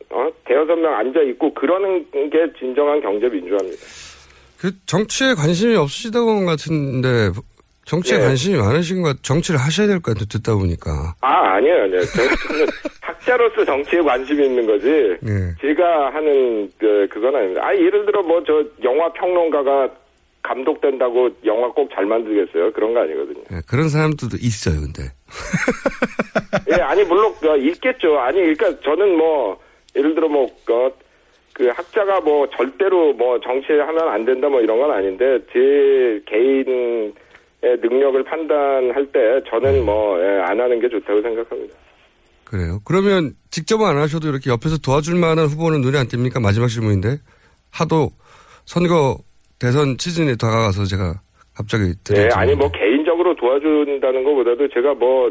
어? 0.09 0.29
대여섯 0.45 0.77
명 0.77 0.93
앉아 0.93 1.21
있고 1.21 1.53
그러는 1.53 2.05
게 2.29 2.51
진정한 2.59 3.01
경제 3.01 3.27
민주화입니다. 3.27 3.77
그 4.59 4.71
정치에 4.85 5.33
관심이 5.33 5.75
없으시다고 5.75 6.45
같은데 6.45 7.29
정치에 7.87 8.17
예. 8.17 8.21
관심이 8.21 8.57
많으신 8.57 9.01
것 9.01 9.09
같- 9.09 9.23
정치를 9.23 9.59
하셔야 9.59 9.87
될 9.87 9.97
것 10.01 10.13
같아요. 10.13 10.25
듣다 10.29 10.53
보니까. 10.55 11.15
아 11.21 11.55
아니에요, 11.55 11.83
아니에요. 11.83 12.01
저는 12.03 12.29
학자로서 13.01 13.63
정치에 13.65 14.01
관심이 14.01 14.45
있는 14.45 14.65
거지. 14.67 14.87
예. 15.25 15.53
제가 15.61 16.13
하는 16.13 16.69
그 16.77 17.07
그건 17.09 17.35
아닙니다. 17.35 17.61
아 17.65 17.73
예를 17.73 18.05
들어 18.05 18.21
뭐 18.23 18.43
저 18.45 18.63
영화 18.83 19.11
평론가가 19.13 19.89
감독된다고 20.43 21.29
영화 21.45 21.69
꼭 21.71 21.89
잘 21.93 22.05
만들겠어요? 22.05 22.71
그런 22.73 22.93
거 22.93 23.01
아니거든요. 23.01 23.43
예, 23.51 23.61
그런 23.67 23.89
사람들도 23.89 24.37
있어요. 24.39 24.79
근데. 24.81 25.03
예, 26.71 26.81
아니 26.81 27.03
물론 27.03 27.33
어, 27.45 27.55
있겠죠. 27.57 28.17
아니 28.19 28.39
그러니까 28.53 28.79
저는 28.81 29.17
뭐 29.17 29.59
예를 29.95 30.13
들어 30.15 30.27
뭐그 30.29 30.91
학자가 31.73 32.21
뭐 32.21 32.47
절대로 32.55 33.13
뭐 33.13 33.39
정치에 33.41 33.79
하면 33.79 34.07
안 34.09 34.25
된다 34.25 34.47
뭐 34.47 34.61
이런 34.61 34.77
건 34.79 34.91
아닌데 34.91 35.39
제 35.51 36.21
개인의 36.27 37.13
능력을 37.61 38.23
판단할 38.23 39.05
때 39.11 39.41
저는 39.49 39.85
뭐 39.85 40.17
안 40.47 40.59
하는 40.59 40.79
게 40.79 40.87
좋다고 40.87 41.21
생각합니다. 41.21 41.75
그래요. 42.45 42.79
그러면 42.85 43.33
직접은 43.51 43.85
안 43.85 43.97
하셔도 43.97 44.29
이렇게 44.29 44.49
옆에서 44.49 44.77
도와줄 44.77 45.19
만한 45.19 45.47
후보는 45.47 45.81
눈에 45.81 45.97
안 45.97 46.07
띕니까? 46.07 46.41
마지막 46.41 46.67
질문인데. 46.67 47.17
하도 47.71 48.09
선거 48.65 49.17
대선 49.59 49.97
시즌에 49.99 50.35
다가가서 50.39 50.85
제가 50.85 51.15
갑자기 51.55 51.93
예, 52.15 52.29
아니. 52.33 52.55
뭐 52.55 52.71
개인적으로 52.71 53.35
도와준다는 53.35 54.23
것보다도 54.23 54.69
제가 54.69 54.93
뭐 54.93 55.29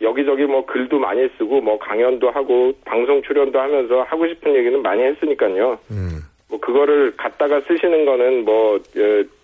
여기저기 0.00 0.44
뭐 0.44 0.66
글도 0.66 0.98
많이 0.98 1.28
쓰고 1.38 1.60
뭐 1.60 1.78
강연도 1.78 2.30
하고 2.30 2.72
방송 2.84 3.22
출연도 3.22 3.60
하면서 3.60 4.02
하고 4.02 4.26
싶은 4.26 4.56
얘기는 4.56 4.82
많이 4.82 5.02
했으니까요. 5.04 5.78
음. 5.92 6.20
뭐 6.48 6.58
그거를 6.58 7.14
갖다가 7.16 7.60
쓰시는 7.60 8.04
거는 8.04 8.44
뭐 8.44 8.80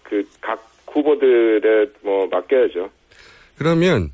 그각 0.03 0.68
후보들의 0.93 1.91
뭐 2.03 2.27
맡겨야죠. 2.29 2.91
그러면 3.57 4.11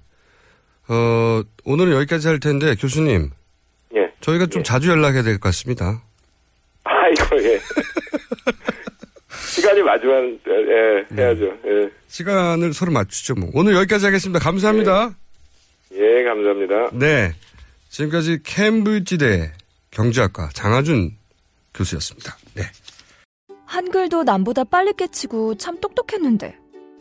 어 0.89 1.43
오늘은 1.65 1.93
여기까지 1.93 2.29
할 2.29 2.41
텐데 2.41 2.75
교수님 2.75 3.31
예. 3.97 4.13
저희가 4.21 4.47
좀 4.47 4.63
자주 4.63 4.91
연락해야 4.91 5.23
될 5.23 5.35
것 5.35 5.43
같습니다. 5.49 6.03
아이고 6.85 7.43
예. 7.43 7.61
시간이 9.55 9.83
맞으면 9.83 10.41
예, 10.49 11.17
해야죠. 11.17 11.45
예. 11.67 11.91
시간을 12.09 12.73
서로 12.73 12.93
맞추죠. 12.93 13.35
뭐. 13.35 13.51
오늘 13.55 13.75
여기까지 13.75 14.05
하겠습니다. 14.07 14.39
감사합니다. 14.41 15.15
예, 15.93 16.25
감사합니다. 16.25 16.91
네. 16.93 17.33
지금까지 17.89 18.41
캠브리지대 18.43 19.53
경제학과 19.91 20.49
장하준 20.53 21.13
교수였습니다. 21.75 22.37
네. 22.55 22.63
한글도 23.67 24.25
남보다 24.25 24.65
빨리 24.65 24.93
깨치고 24.93 25.57
참 25.57 25.81
똑똑했는데 25.81 26.57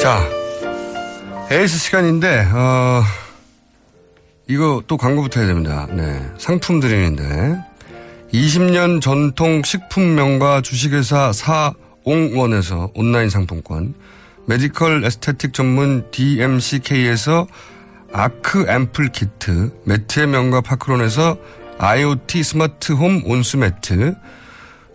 자, 0.00 0.22
에이스 1.50 1.78
시간인데, 1.78 2.46
어, 2.52 3.02
이거 4.46 4.82
또 4.86 4.96
광고부터 4.96 5.40
해야 5.40 5.48
됩니다. 5.48 5.86
네. 5.90 6.20
상품 6.38 6.80
드리는데, 6.80 7.56
20년 8.32 9.00
전통 9.00 9.62
식품명가 9.64 10.60
주식회사 10.60 11.32
사옹원에서 11.32 12.90
온라인 12.94 13.30
상품권, 13.30 13.94
medical 14.46 15.04
aesthetic 15.04 15.54
전문 15.54 16.08
DMCK에서 16.10 17.46
아크 18.12 18.66
앰플 18.68 19.08
키트, 19.08 19.72
매트의 19.84 20.26
명가 20.28 20.60
파크론에서 20.60 21.36
IoT 21.78 22.42
smart 22.42 22.92
home 22.92 23.22
온수 23.24 23.56
매트, 23.56 24.14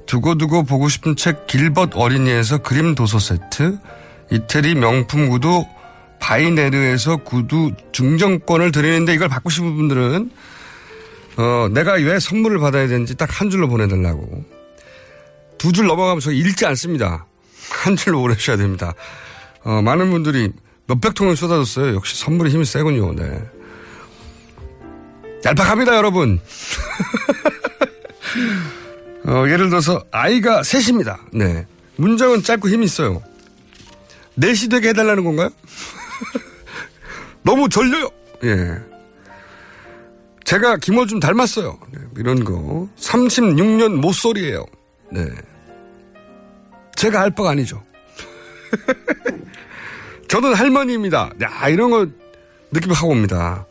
두고두고 0.05 0.63
보고 0.63 0.89
싶은 0.89 1.15
책 1.15 1.47
길벗 1.47 1.91
어린이에서 1.95 2.59
그림 2.59 2.95
도서 2.95 3.19
세트, 3.19 3.77
이태리 4.31 4.75
명품 4.75 5.29
구두 5.29 5.65
바이네르에서 6.19 7.17
구두 7.17 7.71
증정권을 7.91 8.71
드리는데 8.71 9.13
이걸 9.13 9.27
받고 9.29 9.49
싶은 9.49 9.75
분들은 9.75 10.31
어, 11.37 11.67
내가 11.71 11.93
왜 11.93 12.19
선물을 12.19 12.59
받아야 12.59 12.87
되는지 12.87 13.15
딱 13.15 13.29
한 13.31 13.49
줄로 13.49 13.67
보내달라고. 13.67 14.43
두 15.57 15.71
줄 15.71 15.87
넘어가면 15.87 16.19
저 16.19 16.31
읽지 16.31 16.65
않습니다. 16.67 17.25
한 17.69 17.95
줄로 17.95 18.21
보내셔야 18.21 18.57
됩니다. 18.57 18.93
어, 19.63 19.81
많은 19.81 20.09
분들이 20.11 20.51
몇백 20.87 21.13
통을 21.13 21.35
쏟아졌어요. 21.35 21.95
역시 21.95 22.19
선물이 22.19 22.51
힘이 22.51 22.65
세군요. 22.65 23.13
네. 23.15 23.41
얄팍합니다, 25.45 25.95
여러분. 25.95 26.39
어, 29.25 29.45
예를 29.47 29.69
들어서 29.69 30.03
아이가 30.11 30.63
셋입니다. 30.63 31.19
네. 31.31 31.65
문장은 31.95 32.43
짧고 32.43 32.69
힘이 32.69 32.85
있어요. 32.85 33.21
넷이 34.41 34.67
되게 34.69 34.89
해달라는 34.89 35.23
건가요? 35.23 35.49
너무 37.43 37.69
졸려요. 37.69 38.09
예. 38.43 38.75
제가 40.43 40.77
김어준 40.77 41.19
닮았어요. 41.19 41.79
네, 41.93 41.99
이런 42.17 42.43
거. 42.43 42.89
36년 42.97 43.93
모쏠이에요. 43.95 44.65
네. 45.11 45.25
제가 46.95 47.21
할 47.21 47.31
바가 47.31 47.51
아니죠. 47.51 47.81
저는 50.27 50.55
할머니입니다. 50.55 51.31
야, 51.41 51.69
이런 51.69 51.91
거 51.91 52.07
느낌 52.71 52.91
하고 52.91 53.09
옵니다. 53.09 53.65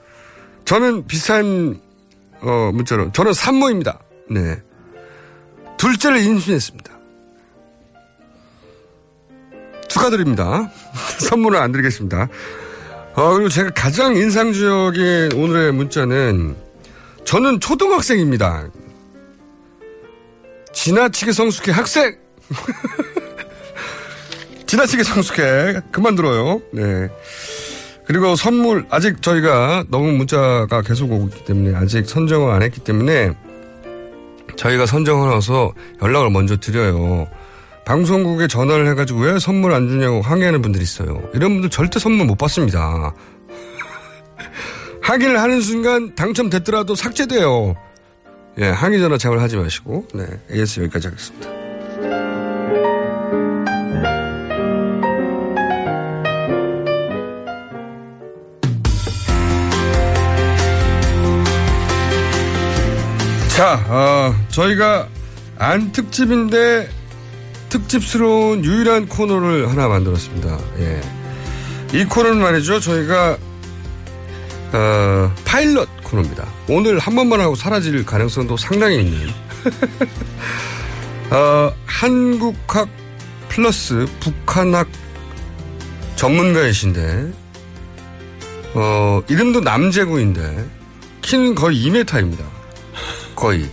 저는 0.65 1.07
비슷한, 1.07 1.81
어, 2.41 2.71
문자로. 2.73 3.11
저는 3.13 3.33
산모입니다. 3.33 3.99
네. 4.31 4.57
둘째를 5.79 6.23
임신했습니다. 6.23 6.90
축하드립니다. 9.91 10.71
선물은 11.19 11.61
안 11.61 11.73
드리겠습니다. 11.73 12.29
어, 13.15 13.35
그리고 13.35 13.49
제가 13.49 13.71
가장 13.71 14.17
인상적인 14.17 15.33
오늘의 15.35 15.73
문자는 15.73 16.57
저는 17.25 17.61
초등학생입니다. 17.61 18.69
지나치게 20.73 21.33
성숙해 21.33 21.73
학생! 21.73 22.17
지나치게 24.67 25.03
성숙해. 25.03 25.81
그만 25.91 26.15
들어요. 26.15 26.63
네. 26.73 27.09
그리고 28.07 28.37
선물, 28.37 28.87
아직 28.91 29.21
저희가 29.21 29.85
너무 29.89 30.13
문자가 30.13 30.83
계속 30.83 31.13
오고 31.13 31.29
있기 31.29 31.45
때문에 31.45 31.77
아직 31.77 32.09
선정을 32.09 32.53
안 32.53 32.63
했기 32.63 32.81
때문에 32.81 33.37
저희가 34.57 34.87
선정을 34.87 35.37
해서 35.37 35.73
연락을 36.03 36.31
먼저 36.31 36.57
드려요. 36.57 37.29
방송국에 37.91 38.47
전화를 38.47 38.87
해가지고 38.91 39.19
왜 39.19 39.41
선물 39.41 39.73
안 39.73 39.89
주냐고 39.89 40.21
항의하는 40.21 40.63
분들이 40.63 40.85
있어요. 40.85 41.29
이런 41.35 41.55
분들 41.55 41.71
절대 41.71 41.99
선물 41.99 42.25
못 42.25 42.39
받습니다. 42.39 43.13
항의를 45.03 45.41
하는 45.41 45.61
순간 45.61 46.15
당첨됐더라도 46.15 46.95
삭제돼요. 46.95 47.75
예, 48.59 48.69
항의 48.69 49.01
전화 49.01 49.19
참을 49.19 49.43
하지 49.43 49.57
마시고, 49.57 50.07
네, 50.15 50.25
AS 50.53 50.79
여기까지 50.83 51.09
하겠습니다. 51.09 51.51
자, 63.49 63.85
어, 63.89 64.35
저희가 64.51 65.09
안 65.59 65.91
특집인데 65.91 67.00
특집스러운 67.71 68.65
유일한 68.65 69.07
코너를 69.07 69.71
하나 69.71 69.89
만들었습니다. 69.89 70.59
예. 70.81 71.01
이 71.93 72.05
코너는 72.05 72.41
말이죠. 72.41 72.81
저희가 72.81 73.39
어, 74.73 75.35
파일럿 75.45 75.89
코너입니다. 76.05 76.47
오늘 76.69 76.99
한 76.99 77.15
번만 77.15 77.41
하고 77.41 77.55
사라질 77.55 78.05
가능성도 78.05 78.57
상당히 78.57 79.01
있는 79.01 79.29
어, 81.31 81.73
한국학 81.87 82.89
플러스 83.49 84.07
북한학 84.21 84.89
전문가이신데 86.17 87.33
어, 88.75 89.23
이름도 89.29 89.61
남재구인데 89.61 90.69
키는 91.23 91.55
거의 91.55 91.85
2m입니다. 91.87 92.45
거의. 93.35 93.69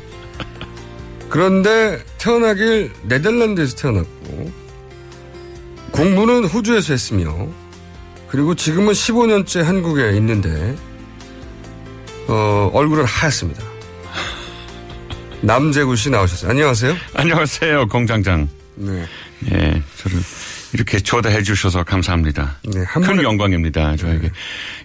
그런데 1.30 2.04
태어나길 2.18 2.92
네덜란드에서 3.04 3.76
태어났고 3.76 4.52
공부는 5.92 6.46
호주에서 6.46 6.94
했으며 6.94 7.48
그리고 8.30 8.56
지금은 8.56 8.94
15년째 8.94 9.64
한국에 9.64 10.16
있는데 10.18 10.76
어, 12.28 12.70
얼굴은 12.74 13.06
하얗습니다. 13.06 13.64
남재구 15.42 15.96
씨 15.96 16.10
나오셨어요. 16.10 16.52
안녕하세요. 16.52 16.96
안녕하세요, 17.14 17.88
공장장. 17.88 18.50
네. 18.76 19.06
예, 19.52 19.82
저를 19.98 20.20
이렇게 20.74 21.00
초대해 21.00 21.42
주셔서 21.44 21.84
감사합니다. 21.84 22.58
네, 22.74 22.84
한큰 22.84 23.18
번에- 23.18 23.24
영광입니다. 23.24 23.96
저에게 23.96 24.32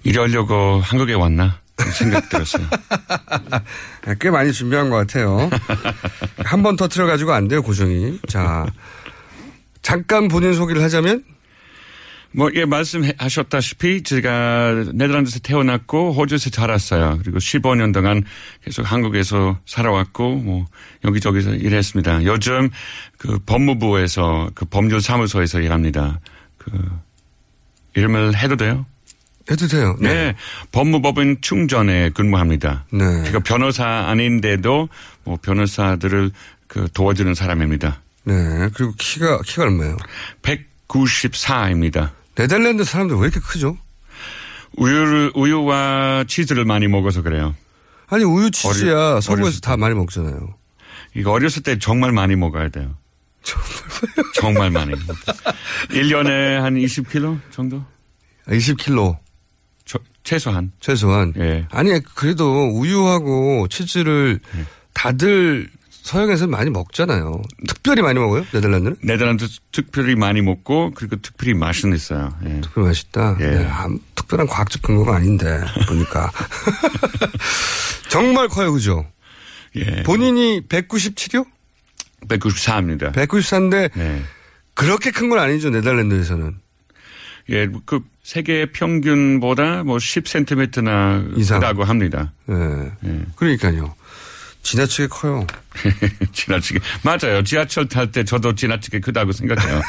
이러려고 0.05 0.81
한국에 0.83 1.15
왔나 1.15 1.59
생각 1.91 2.29
들었어요. 2.29 2.67
꽤 4.21 4.31
많이 4.31 4.53
준비한 4.53 4.91
것 4.91 4.97
같아요. 4.97 5.51
한 6.45 6.63
번 6.63 6.77
터트려 6.77 7.07
가지고 7.07 7.33
안 7.33 7.49
돼요, 7.49 7.63
고정이. 7.63 8.21
자, 8.29 8.67
잠깐 9.83 10.29
본인 10.29 10.53
소개를 10.55 10.83
하자면 10.83 11.25
뭐, 12.35 12.51
예, 12.55 12.65
말씀하셨다시피 12.65 14.03
제가 14.05 14.85
네덜란드에서 14.95 15.41
태어났고 15.41 16.13
호주에서 16.15 16.49
자랐어요. 16.49 17.19
그리고 17.23 17.39
15년 17.39 17.93
동안 17.93 18.25
계속 18.65 18.91
한국에서 18.91 19.59
살아왔고 19.67 20.37
뭐 20.37 20.65
여기저기서 21.05 21.51
일했습니다. 21.57 22.25
요즘 22.25 22.71
그 23.19 23.39
법무부에서 23.45 24.51
그 24.55 24.65
법률 24.65 25.03
사무소에서 25.03 25.61
일합니다. 25.61 26.21
그 26.57 26.71
이름을 27.97 28.35
해도 28.35 28.57
돼요? 28.57 28.87
해도 29.51 29.67
돼요. 29.67 29.97
네. 30.01 30.35
법무법인 30.71 31.39
충전에 31.41 32.11
근무합니다. 32.11 32.85
네. 32.93 33.25
제가 33.25 33.41
변호사 33.41 33.87
아닌데도 33.87 34.89
뭐 35.25 35.39
변호사들을 35.43 36.31
그 36.69 36.89
도와주는 36.95 37.35
사람입니다. 37.35 38.01
네. 38.25 38.69
그리고 38.75 38.95
키가, 38.97 39.41
키가 39.43 39.65
얼마예요? 39.65 39.97
194입니다. 40.43 42.11
네덜란드 42.35 42.85
사람들 42.85 43.17
왜 43.17 43.23
이렇게 43.25 43.41
크죠? 43.41 43.77
우유를, 44.77 45.33
우유와 45.35 46.25
치즈를 46.29 46.65
많이 46.65 46.89
먹어서 46.89 47.23
그래요. 47.23 47.55
아니, 48.09 48.25
우유 48.25 48.51
치즈야 48.51 49.21
서구에서 49.21 49.61
다 49.61 49.77
많이 49.77 49.95
먹잖아요. 49.95 50.55
이거 51.15 51.33
어렸을 51.33 51.63
때 51.63 51.79
정말 51.79 52.13
많이 52.13 52.37
먹어야 52.37 52.69
돼요. 52.69 52.95
정말 54.35 54.71
많이. 54.71 54.93
1년에 55.91 56.61
한 56.61 56.75
20kg 56.77 57.41
정도? 57.51 57.85
20kg. 58.49 59.19
최소한. 60.25 60.73
최소한. 60.81 61.33
예. 61.39 61.67
아니, 61.71 62.01
그래도 62.15 62.69
우유하고 62.71 63.67
치즈를 63.69 64.39
예. 64.57 64.65
다들 64.95 65.69
서양에서 65.91 66.47
많이 66.49 66.69
먹잖아요. 66.71 67.43
특별히 67.69 68.03
많이 68.03 68.19
먹어요? 68.19 68.45
네덜란드는? 68.53 68.97
네덜란드 69.05 69.47
특별히 69.71 70.15
많이 70.17 70.41
먹고 70.43 70.93
그리고 70.95 71.17
특별히 71.17 71.55
맛은 71.55 71.95
있어요. 71.95 72.37
예. 72.45 72.61
특별히 72.61 72.89
맛있다. 72.89 73.37
예. 73.41 73.47
네, 73.47 73.67
아무 73.67 73.99
특별한 74.15 74.47
과학적 74.49 74.83
근거가 74.83 75.17
아닌데, 75.17 75.61
보니까. 75.89 76.31
정말 78.11 78.49
커요, 78.49 78.73
그죠? 78.73 79.07
예. 79.77 80.03
본인이 80.03 80.61
197이요? 80.69 81.47
194입니다. 82.29 83.13
194인데, 83.13 83.91
네. 83.95 84.23
그렇게 84.75 85.11
큰 85.11 85.29
건 85.29 85.39
아니죠, 85.39 85.71
네덜란드에서는. 85.71 86.57
예, 87.51 87.69
그 87.87 88.01
세계 88.23 88.67
평균보다 88.67 89.83
뭐 89.85 89.97
10cm나 89.99 91.37
이상. 91.39 91.61
크다고 91.61 91.85
합니다. 91.85 92.33
예. 92.49 92.55
그러니까요. 93.37 93.95
지나치게 94.63 95.09
커요. 95.09 95.45
지나치게 96.33 96.79
맞아요. 97.03 97.43
지하철 97.43 97.89
탈 97.89 98.13
때 98.13 98.23
저도 98.25 98.55
지나치게 98.55 99.01
크다고 99.01 99.33
생각해요. 99.33 99.81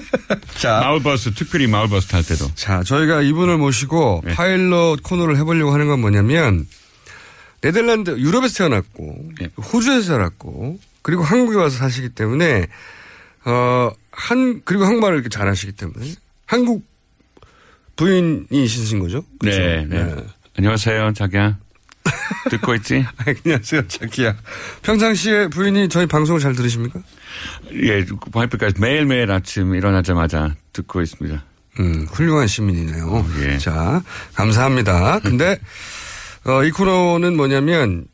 자, 0.58 0.80
마을버스 0.80 1.34
특별히 1.34 1.66
마을버스 1.66 2.08
탈 2.08 2.22
때도. 2.22 2.50
자, 2.54 2.82
저희가 2.82 3.20
이분을 3.20 3.58
모시고 3.58 4.22
네. 4.24 4.32
파일럿 4.34 5.02
코너를 5.02 5.36
해보려고 5.36 5.72
하는 5.74 5.86
건 5.88 6.00
뭐냐면 6.00 6.66
네덜란드 7.60 8.10
유럽에서 8.18 8.58
태어났고 8.58 9.30
네. 9.38 9.48
호주에서 9.56 10.06
자랐고 10.06 10.80
그리고 11.02 11.24
한국에 11.24 11.56
와서 11.58 11.76
사시기 11.76 12.08
때문에 12.10 12.66
어 13.44 13.90
한 14.14 14.60
그리고 14.64 14.84
한국말을 14.84 15.16
이렇게 15.16 15.28
잘하시기 15.30 15.72
때문에 15.72 16.14
한국 16.46 16.84
부인이신 17.96 18.98
거죠? 18.98 19.24
그렇죠? 19.38 19.58
네, 19.58 19.86
네. 19.86 20.16
안녕하세요, 20.58 21.12
자기야. 21.14 21.58
듣고 22.50 22.74
있지? 22.76 23.04
안녕하세요, 23.44 23.86
자기야. 23.88 24.36
평상시에 24.82 25.48
부인이 25.48 25.88
저희 25.88 26.06
방송을 26.06 26.40
잘 26.40 26.54
들으십니까? 26.54 27.00
예, 27.74 28.04
와이프까지 28.32 28.80
매일매일 28.80 29.30
아침 29.30 29.74
일어나자마자 29.74 30.54
듣고 30.72 31.00
있습니다. 31.02 31.44
음, 31.80 32.06
훌륭한 32.10 32.46
시민이네요. 32.46 33.26
예. 33.40 33.58
자, 33.58 34.02
감사합니다. 34.34 35.20
근데, 35.20 35.58
어, 36.44 36.64
이 36.64 36.70
코너는 36.70 37.36
뭐냐면, 37.36 38.06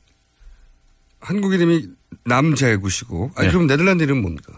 한국 1.20 1.55
이름이 1.55 1.89
남재구시고, 2.24 3.33
아니, 3.35 3.49
네. 3.49 3.53
그럼 3.53 3.66
네덜란드 3.66 4.05
이름은 4.05 4.22
뭡니까? 4.22 4.53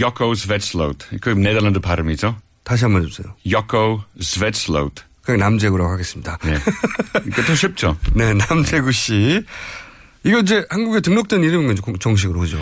여코 0.00 0.34
스웨츠로트. 0.34 1.18
그 1.20 1.30
네덜란드 1.30 1.78
발음이죠. 1.78 2.36
다시 2.66 2.84
한번 2.84 3.04
해주세요. 3.04 3.32
여코 3.52 4.02
스웨츠로트. 4.20 5.04
그냥 5.22 5.38
남재구라고 5.40 5.88
하겠습니다. 5.92 6.36
네. 6.44 6.56
이것도 7.28 7.54
쉽죠. 7.54 7.96
네, 8.14 8.34
남재구 8.34 8.90
씨. 8.90 9.40
이거 10.24 10.40
이제 10.40 10.66
한국에 10.70 10.98
등록된 11.00 11.42
공- 11.80 11.96
정식으로 12.00 12.40
그죠? 12.40 12.58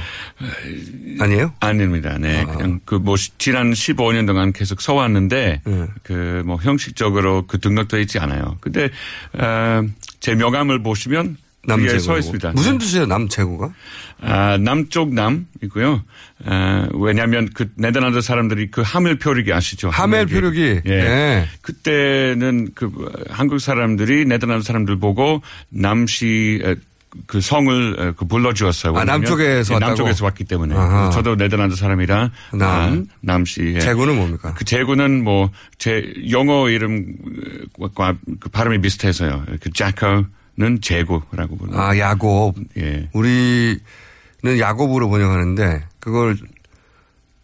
아니에요? 1.18 1.54
아닙니다. 1.60 2.18
네. 2.18 2.44
그냥 2.44 2.80
그 2.84 2.96
뭐 2.96 3.16
지난 3.38 3.72
15년 3.72 4.26
동안 4.26 4.52
계속 4.52 4.82
써왔는데 4.82 5.62
네. 5.64 5.86
그뭐 6.02 6.56
형식적으로 6.56 7.46
그 7.46 7.58
등록되어 7.58 8.00
있지 8.00 8.18
않아요. 8.18 8.58
근데 8.60 8.90
어, 9.32 9.82
제 10.20 10.34
명함을 10.34 10.82
보시면 10.82 11.38
남재구. 11.66 12.18
있습니다. 12.18 12.52
무슨 12.52 12.78
뜻이에요, 12.78 13.06
남재구가? 13.06 13.70
아, 14.22 14.56
남쪽 14.58 15.12
남이고요. 15.12 16.02
아, 16.46 16.88
왜냐하면 16.94 17.48
그 17.52 17.70
네덜란드 17.76 18.20
사람들이 18.20 18.70
그 18.70 18.82
하멜 18.84 19.16
표류기 19.18 19.52
아시죠? 19.52 19.90
하멜 19.90 20.26
표류기. 20.26 20.80
예. 20.86 20.90
네. 20.90 21.46
그때는 21.62 22.70
그 22.74 22.90
한국 23.28 23.58
사람들이 23.58 24.24
네덜란드 24.24 24.64
사람들 24.64 24.98
보고 24.98 25.42
남시 25.68 26.60
에, 26.64 26.76
그 27.26 27.40
성을 27.40 27.96
에, 27.98 28.12
그 28.16 28.24
불러주었어요. 28.26 28.96
아, 28.96 29.04
남쪽에서 29.04 29.72
예, 29.72 29.74
왔다고? 29.74 29.90
남쪽에서 29.90 30.24
왔기 30.24 30.44
때문에. 30.44 30.74
아하. 30.74 31.10
저도 31.10 31.36
네덜란드 31.36 31.76
사람이라 31.76 32.30
남. 32.54 32.62
아, 32.62 33.02
남시. 33.20 33.72
예. 33.76 33.80
재구는 33.80 34.16
뭡니까? 34.16 34.54
그 34.54 34.64
재구는 34.64 35.22
뭐 35.22 35.50
제 35.78 36.02
영어 36.30 36.68
이름과 36.70 38.14
그 38.40 38.48
발음이 38.48 38.80
비슷해서요. 38.80 39.44
그 39.60 39.70
자커 39.72 40.24
는 40.56 40.80
재구라고 40.80 41.56
부르는. 41.56 41.78
아, 41.78 41.98
야곱. 41.98 42.56
예. 42.76 43.08
우리는 43.12 43.80
야곱으로 44.44 45.08
번역하는데, 45.08 45.84
그걸 45.98 46.36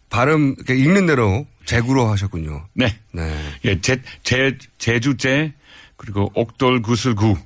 발음, 0.09 0.55
이렇게 0.57 0.75
읽는 0.75 1.07
대로 1.07 1.45
재구로 1.65 2.07
하셨군요. 2.07 2.67
네. 2.73 2.97
네. 3.11 3.37
예, 3.65 3.81
제, 3.81 4.01
제, 4.23 4.57
제주제, 4.77 5.53
그리고 5.97 6.31
옥돌 6.35 6.81
구슬구. 6.81 7.37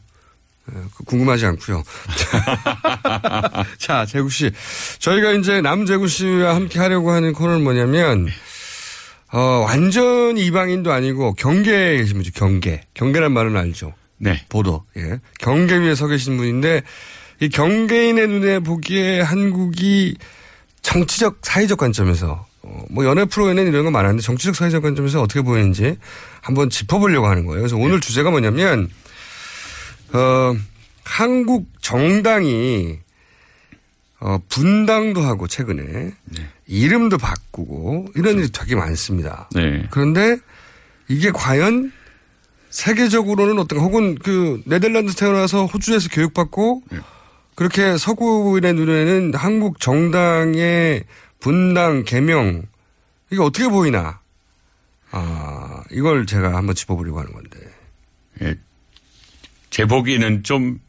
그 0.65 1.03
궁금하지 1.05 1.45
않고요. 1.45 1.83
자, 3.77 4.05
재구 4.05 4.29
씨. 4.29 4.49
저희가 4.97 5.33
이제 5.33 5.61
남재구 5.61 6.07
씨와 6.07 6.55
함께 6.55 6.79
하려고 6.79 7.11
하는 7.11 7.33
코너는 7.33 7.63
뭐냐면, 7.63 8.27
어, 9.31 9.39
완전 9.39 10.37
이방인도 10.37 10.91
아니고 10.91 11.33
경계에 11.33 11.97
계신 11.97 12.13
분이죠, 12.13 12.31
경계. 12.33 12.81
경계란 12.95 13.31
말은 13.31 13.55
알죠. 13.57 13.93
네. 14.17 14.45
보도, 14.49 14.83
예. 14.97 15.19
경계 15.39 15.77
위에 15.77 15.95
서 15.95 16.07
계신 16.07 16.37
분인데, 16.37 16.81
이 17.41 17.49
경계인의 17.49 18.27
눈에 18.27 18.59
보기에 18.59 19.21
한국이 19.21 20.15
정치적, 20.81 21.39
사회적 21.41 21.77
관점에서, 21.77 22.45
어, 22.61 22.85
뭐 22.89 23.05
연애 23.05 23.25
프로에는 23.25 23.67
이런 23.67 23.85
거 23.85 23.91
많았는데 23.91 24.23
정치적, 24.23 24.55
사회적 24.55 24.83
관점에서 24.83 25.21
어떻게 25.21 25.41
보이는지 25.41 25.97
한번 26.41 26.69
짚어보려고 26.69 27.27
하는 27.27 27.45
거예요. 27.45 27.61
그래서 27.61 27.75
오늘 27.75 27.99
주제가 27.99 28.31
뭐냐면, 28.31 28.89
어, 30.13 30.55
한국 31.03 31.67
정당이 31.81 32.99
어, 34.19 34.39
분당도 34.49 35.21
하고 35.21 35.47
최근에 35.47 36.11
이름도 36.65 37.17
바꾸고 37.17 38.07
이런 38.15 38.39
일이 38.39 38.49
되게 38.51 38.75
많습니다. 38.75 39.49
네. 39.53 39.85
그런데 39.91 40.37
이게 41.07 41.31
과연 41.31 41.91
세계적으로는 42.79 43.57
어떤 43.57 43.79
혹은 43.79 44.15
그 44.15 44.61
네덜란드 44.65 45.13
태어나서 45.15 45.65
호주에서 45.65 46.09
교육받고 46.09 46.83
그렇게 47.55 47.97
서구인의 47.97 48.73
눈에는 48.73 49.33
한국 49.33 49.79
정당의 49.79 51.05
분당 51.39 52.03
개명 52.03 52.63
이게 53.31 53.41
어떻게 53.41 53.69
보이나 53.69 54.19
아 55.11 55.83
이걸 55.89 56.25
제가 56.25 56.53
한번 56.57 56.75
짚어보려고 56.75 57.17
하는 57.19 57.31
건데 57.31 57.59
예. 58.41 58.55
제 59.69 59.85
보기에는 59.85 60.43
좀, 60.43 60.81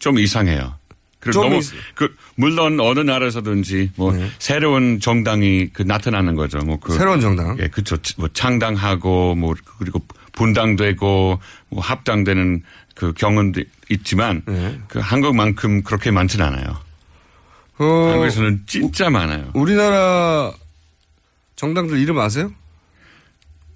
좀 0.00 0.18
이상해요. 0.18 0.74
그리고 1.20 1.32
좀 1.34 1.42
너무, 1.44 1.56
있- 1.60 1.70
그, 1.94 2.12
물론 2.34 2.80
어느 2.80 3.00
나라에서든지 3.00 3.92
뭐, 3.96 4.12
새로운 4.40 4.98
정당이 5.00 5.68
그 5.72 5.82
나타나는 5.82 6.34
거죠. 6.34 6.58
뭐, 6.58 6.78
그. 6.80 6.92
네. 6.92 6.98
새로운 6.98 7.20
정당. 7.20 7.56
예, 7.60 7.68
그쵸. 7.68 7.96
뭐, 8.16 8.28
창당하고, 8.32 9.34
뭐, 9.34 9.54
그리고 9.78 10.00
분당되고, 10.32 11.40
뭐, 11.68 11.82
합당되는 11.82 12.62
그 12.94 13.12
경우도 13.12 13.62
있지만, 13.88 14.42
네. 14.46 14.78
그 14.88 14.98
한국만큼 14.98 15.82
그렇게 15.82 16.10
많진 16.10 16.42
않아요. 16.42 16.78
어, 17.78 18.08
한국에서는 18.10 18.62
진짜 18.66 19.08
많아요. 19.08 19.50
우리나라 19.54 20.52
정당들 21.56 21.98
이름 21.98 22.18
아세요? 22.18 22.52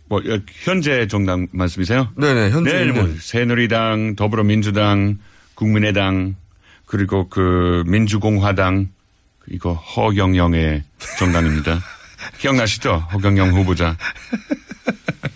뭐, 0.06 0.20
어, 0.20 0.38
현재 0.62 1.06
정당 1.06 1.48
말씀이세요? 1.52 2.08
네네, 2.16 2.50
현재 2.50 2.84
네. 2.84 2.92
뭐, 2.92 3.08
새누리당, 3.18 4.16
더불어민주당, 4.16 5.18
국민의당, 5.54 6.36
그리고 6.86 7.28
그 7.28 7.82
민주공화당, 7.86 8.88
이거 9.48 9.72
허경영의 9.72 10.84
정당입니다. 11.18 11.80
기억나시죠? 12.38 13.06
허경영 13.12 13.50
후보자. 13.50 13.96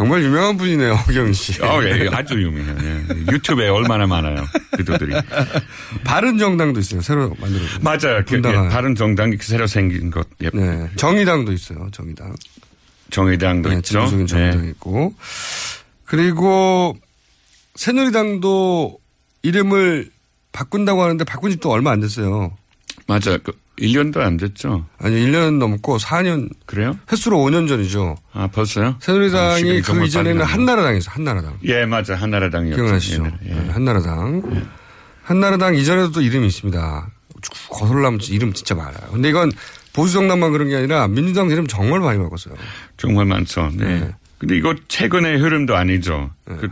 정말 0.00 0.22
유명한 0.22 0.56
분이네요, 0.56 0.94
허경 1.06 1.30
씨. 1.34 1.62
어, 1.62 1.78
예, 1.84 2.08
아주 2.10 2.40
유명해요. 2.40 2.74
예. 2.82 3.32
유튜브에 3.34 3.68
얼마나 3.68 4.06
많아요. 4.06 4.46
그들이. 4.70 5.12
바른 6.04 6.38
정당도 6.38 6.80
있어요, 6.80 7.02
새로 7.02 7.36
만들어. 7.38 7.62
맞아요. 7.82 8.24
그, 8.26 8.36
예, 8.36 8.40
분당은. 8.40 8.70
다른 8.70 8.94
정당이 8.94 9.36
새로 9.42 9.66
생긴 9.66 10.10
것. 10.10 10.26
예. 10.40 10.48
네. 10.54 10.88
정의당도 10.96 11.52
있어요, 11.52 11.90
정의당. 11.92 12.34
정의당도 13.10 13.68
네, 13.68 13.74
있죠. 13.76 14.00
지도적인 14.06 14.26
정의당 14.26 14.62
네. 14.62 14.70
있고. 14.70 15.12
그리고 16.06 16.96
새누리당도 17.74 18.98
이름을 19.42 20.10
바꾼다고 20.52 21.02
하는데 21.02 21.22
바꾼 21.24 21.50
지또 21.50 21.70
얼마 21.70 21.90
안 21.90 22.00
됐어요. 22.00 22.56
맞아요. 23.06 23.36
그 23.42 23.52
1년도 23.80 24.18
안 24.18 24.36
됐죠. 24.36 24.86
아니, 24.98 25.16
1년 25.26 25.58
넘고 25.58 25.96
4년. 25.98 26.48
그래요? 26.66 26.98
횟수로 27.10 27.38
5년 27.38 27.66
전이죠. 27.68 28.16
아, 28.32 28.46
벌써요? 28.48 28.86
아, 28.88 28.98
새누리당이 29.00 29.58
시간이 29.58 29.82
그 29.82 30.04
이전에는. 30.06 30.42
한나라당이었어요, 30.44 31.12
한나라당. 31.14 31.58
예, 31.64 31.84
맞아. 31.86 32.14
한나라당이었죠. 32.14 32.76
기억나시죠? 32.82 33.22
옛날에. 33.24 33.32
예. 33.46 33.54
네, 33.54 33.70
한나라당. 33.70 34.64
한나라당 35.22 35.74
이전에도 35.76 36.12
또 36.12 36.20
이름이 36.20 36.46
있습니다. 36.46 37.10
거슬러면 37.70 38.20
이름 38.28 38.52
진짜 38.52 38.74
많아요. 38.74 39.10
근데 39.12 39.28
이건 39.30 39.50
보수 39.92 40.12
정당만 40.14 40.52
그런 40.52 40.68
게 40.68 40.76
아니라 40.76 41.08
민주당 41.08 41.48
이름 41.50 41.66
정말 41.66 42.00
많이 42.00 42.18
바꿨어요. 42.18 42.54
정말 42.96 43.24
많죠. 43.26 43.70
네. 43.74 44.00
네. 44.00 44.14
근데 44.38 44.56
이거 44.56 44.74
최근의 44.88 45.38
흐름도 45.38 45.74
아니죠. 45.76 46.30
그, 46.44 46.68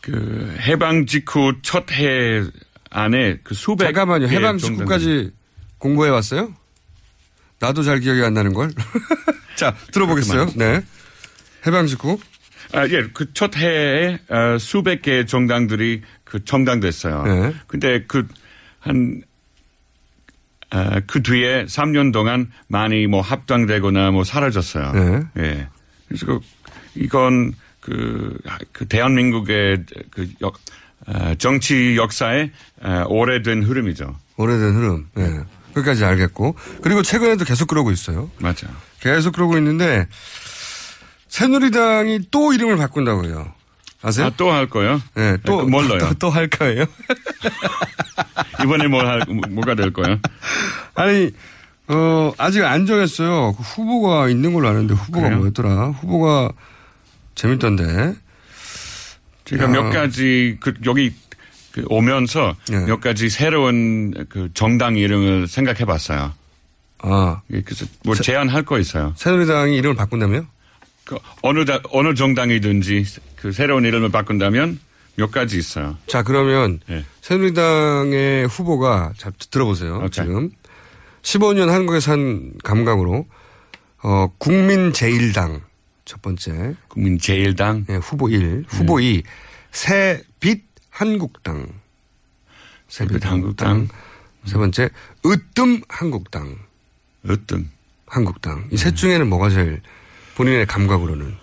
그 0.00 0.56
해방 0.60 1.06
직후 1.06 1.52
첫 1.62 1.90
해 1.92 2.42
안에 2.90 3.38
그 3.42 3.54
수백 3.54 3.86
잠깐만요. 3.86 4.26
해방 4.28 4.58
직후까지 4.58 5.30
공부해 5.82 6.10
왔어요? 6.10 6.54
나도 7.58 7.82
잘 7.82 7.98
기억이 7.98 8.22
안 8.22 8.34
나는 8.34 8.52
걸. 8.52 8.70
자, 9.56 9.74
들어보겠어요. 9.92 10.46
네. 10.54 10.80
해방 11.66 11.88
직후. 11.88 12.18
아, 12.72 12.86
예, 12.86 13.08
그 13.12 13.32
첫 13.34 13.56
해에 13.56 14.18
어, 14.28 14.58
수백 14.58 15.02
개의 15.02 15.26
정당들이 15.26 16.02
그 16.22 16.44
정당됐어요. 16.44 17.22
네. 17.24 17.54
근데 17.66 18.04
그, 18.06 18.28
한, 18.78 19.22
아, 20.70 21.00
그 21.00 21.20
뒤에 21.20 21.64
3년 21.64 22.12
동안 22.12 22.52
많이 22.68 23.08
뭐 23.08 23.20
합당되거나 23.20 24.12
뭐 24.12 24.22
사라졌어요. 24.22 24.92
네. 24.92 25.22
예. 25.38 25.68
그래서 26.06 26.26
그, 26.26 26.40
이건 26.94 27.54
그, 27.80 28.38
그 28.70 28.86
대한민국의 28.86 29.84
그 30.12 30.30
역, 30.42 30.58
아, 31.06 31.34
정치 31.34 31.96
역사에 31.96 32.52
아, 32.80 33.04
오래된 33.08 33.64
흐름이죠. 33.64 34.16
오래된 34.36 34.74
흐름. 34.76 35.08
네. 35.16 35.40
끝까지 35.74 36.04
알겠고. 36.04 36.56
그리고 36.82 37.02
최근에도 37.02 37.44
계속 37.44 37.66
그러고 37.66 37.90
있어요. 37.90 38.30
맞아. 38.38 38.66
계속 39.00 39.32
그러고 39.32 39.56
있는데 39.58 40.06
새누리당이 41.28 42.28
또 42.30 42.52
이름을 42.52 42.76
바꾼다고 42.76 43.24
해요. 43.26 43.52
아세요? 44.02 44.26
아, 44.26 44.30
또 44.36 44.50
할 44.52 44.66
거요? 44.68 45.00
네, 45.14 45.36
또, 45.44 45.60
아, 45.60 45.64
뭘로요? 45.64 45.98
또, 46.00 46.14
또할 46.14 46.48
거예요? 46.48 46.84
이번에 48.62 48.88
뭘 48.88 49.06
할, 49.06 49.22
뭐가 49.28 49.74
될 49.76 49.92
거요? 49.92 50.18
아니, 50.94 51.30
어, 51.88 52.32
아직 52.36 52.64
안 52.64 52.84
정했어요. 52.86 53.54
그 53.56 53.62
후보가 53.62 54.28
있는 54.28 54.52
걸로 54.52 54.68
아는데 54.68 54.94
후보가 54.94 55.22
그래요? 55.26 55.38
뭐였더라? 55.38 55.86
후보가 55.90 56.50
재밌던데. 57.36 58.14
제가 59.44 59.64
야. 59.64 59.68
몇 59.68 59.90
가지 59.90 60.56
그 60.60 60.74
여기 60.86 61.14
그 61.72 61.84
오면서 61.88 62.54
네. 62.68 62.84
몇 62.86 63.00
가지 63.00 63.28
새로운 63.28 64.26
그 64.28 64.50
정당 64.54 64.96
이름을 64.96 65.48
생각해 65.48 65.84
봤어요. 65.84 66.32
아, 66.98 67.40
예, 67.52 67.62
그래서 67.62 67.86
뭐 68.04 68.14
제안할 68.14 68.64
거 68.64 68.78
있어요. 68.78 69.12
새누리당이 69.16 69.76
이름을 69.76 69.96
바꾼다며요? 69.96 70.46
그 71.04 71.18
어느 71.42 71.64
다, 71.64 71.80
어느 71.90 72.14
정당이든지 72.14 73.04
그 73.36 73.52
새로운 73.52 73.84
이름을 73.84 74.10
바꾼다면 74.10 74.78
몇 75.16 75.30
가지 75.32 75.58
있어요. 75.58 75.96
자, 76.06 76.22
그러면 76.22 76.80
네. 76.86 77.04
새누리당의 77.22 78.46
후보가 78.46 79.14
자, 79.16 79.32
들어보세요. 79.50 80.06
지금 80.10 80.50
15년 81.22 81.68
한국에서 81.68 82.12
한 82.12 82.52
감각으로 82.62 83.26
어, 84.02 84.28
국민제일당 84.38 85.60
첫 86.04 86.20
번째 86.22 86.74
국민제일당 86.88 87.86
예, 87.88 87.94
후보 87.96 88.28
1, 88.28 88.64
후보 88.68 89.00
2 89.00 89.22
새빛 89.70 90.71
한국당 90.96 91.66
새빛 92.88 93.24
한국당 93.24 93.88
세 94.44 94.58
번째 94.58 94.90
으뜸 95.24 95.82
한국당 95.88 96.58
으뜸 97.28 97.70
한국당 98.06 98.68
이셋 98.70 98.94
중에는 98.94 99.26
뭐가 99.28 99.48
제일 99.48 99.80
본인의 100.34 100.66
감각으로는 100.66 101.34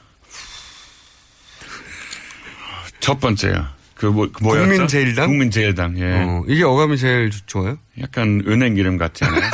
첫 2.99 3.19
번째요. 3.19 3.65
그 3.95 4.05
뭐, 4.05 4.29
그 4.31 4.43
뭐였죠? 4.43 4.67
국민제일당? 4.69 5.27
국민제일당. 5.29 5.97
예. 5.99 6.21
어, 6.21 6.43
이게 6.47 6.63
어감이 6.63 6.97
제일 6.97 7.31
좋- 7.31 7.47
좋아요? 7.47 7.77
약간 7.99 8.43
은행 8.45 8.77
이름 8.77 8.97
같지 8.97 9.25
않아요? 9.25 9.41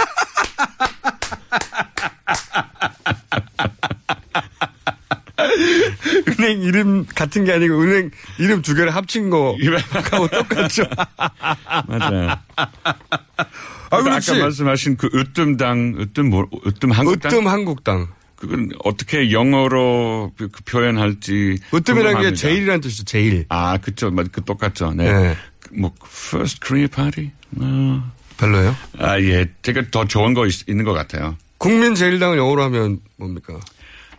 은행 6.40 6.62
이름 6.62 7.06
같은 7.06 7.46
게 7.46 7.54
아니고 7.54 7.82
은행 7.82 8.12
이름 8.40 8.62
두 8.62 8.74
개를 8.76 8.94
합친 8.96 9.30
거하고 9.30 10.28
똑같죠. 10.30 10.84
맞아요. 11.88 12.30
아, 12.56 12.68
그러니까 13.90 14.10
그렇지. 14.10 14.32
아까 14.32 14.40
말씀하신 14.42 14.98
그 14.98 15.10
으뜸당, 15.14 15.96
으뜸 16.00 16.30
뭐, 16.30 16.48
으뜸 16.66 16.92
한국당. 16.92 17.32
으뜸 17.32 17.48
한국당. 17.48 18.08
그건 18.36 18.70
어떻게 18.84 19.32
영어로 19.32 20.34
그- 20.38 20.50
그 20.50 20.64
표현할지. 20.64 21.58
으뜸이라는 21.74 22.22
게. 22.22 22.34
제일이라는 22.34 22.82
뜻이죠. 22.82 23.04
제일. 23.06 23.46
아, 23.50 23.78
그쵸. 23.78 24.12
맞, 24.12 24.28
그 24.32 24.44
똑같죠. 24.44 24.92
네. 24.94 25.12
네. 25.12 25.36
뭐, 25.72 25.94
First 26.06 26.60
Korea 26.66 26.88
Party? 26.88 27.32
어. 27.58 28.12
별로예요? 28.38 28.76
아, 29.00 29.20
예. 29.22 29.48
제가 29.62 29.84
더 29.92 30.06
좋은 30.06 30.34
거 30.34 30.46
있, 30.46 30.68
있는 30.68 30.84
것 30.84 30.92
같아요. 30.94 31.38
국민 31.58 31.96
제일당을 31.96 32.38
영어로 32.38 32.62
하면 32.64 33.00
뭡니까? 33.16 33.58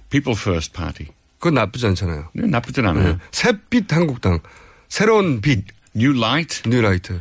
People 0.09 0.37
First 0.41 0.73
Party. 0.73 1.09
그건 1.39 1.55
나쁘지 1.55 1.87
않잖아요. 1.89 2.29
네, 2.35 2.47
나쁘진 2.47 2.87
않아요. 2.87 3.13
네. 3.13 3.19
새빛 3.31 3.93
한국당. 3.93 4.41
새로운 4.89 5.41
빛. 5.41 5.65
New 5.95 6.17
Light? 6.17 6.69
New 6.69 6.81
Light. 6.83 7.21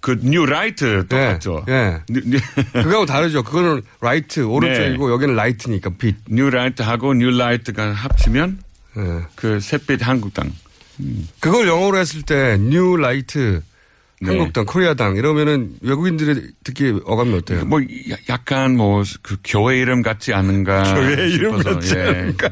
그 0.00 0.12
New 0.12 0.44
Right 0.44 1.06
똑같죠. 1.08 1.64
예. 1.68 2.00
그거하고 2.72 3.06
다르죠. 3.06 3.42
그거는 3.42 3.82
right, 4.00 4.40
오른쪽이고 4.40 5.10
여기는 5.10 5.34
light니까 5.34 5.90
빛. 5.98 6.16
New 6.28 6.48
Right하고 6.50 7.14
New 7.14 7.30
Light가 7.30 7.92
합치면 7.92 8.60
예. 8.98 9.22
그 9.34 9.58
새빛 9.60 10.06
한국당. 10.06 10.52
그걸 11.40 11.66
영어로 11.66 11.98
했을 11.98 12.22
때 12.22 12.64
New 12.64 12.96
Light 12.96 13.62
네. 14.20 14.30
한국당, 14.30 14.64
Korea당 14.64 15.16
이러면은 15.16 15.76
외국인들이 15.82 16.50
듣기 16.64 17.00
어감이 17.04 17.34
어때요? 17.34 17.64
뭐 17.66 17.82
야- 17.82 18.16
약간 18.30 18.76
뭐 18.76 19.02
그 19.22 19.36
교회 19.44 19.78
이름 19.78 20.00
같지 20.02 20.32
않은가 20.32 20.82
교회 20.94 21.28
이름 21.28 21.58
싶어서, 21.58 21.74
같지 21.74 21.94
예. 21.96 22.00
않은가? 22.00 22.48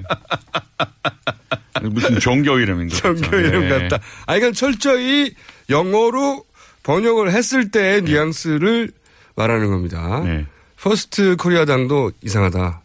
무슨 1.91 2.19
종교 2.21 2.59
이름인 2.59 2.89
것 2.89 3.03
같죠. 3.03 3.21
종교 3.21 3.37
이름 3.39 3.65
예. 3.65 3.69
같다. 3.69 3.99
아, 4.27 4.37
이건 4.37 4.53
철저히 4.53 5.35
영어로 5.71 6.45
번역을 6.83 7.33
했을 7.33 7.71
때의 7.71 8.03
뉘앙스를 8.03 8.91
말하는 9.37 9.71
겁니다. 9.71 10.21
네. 10.25 10.47
First 10.81 11.37
Korea당도 11.37 12.12
이상하다. 12.23 12.83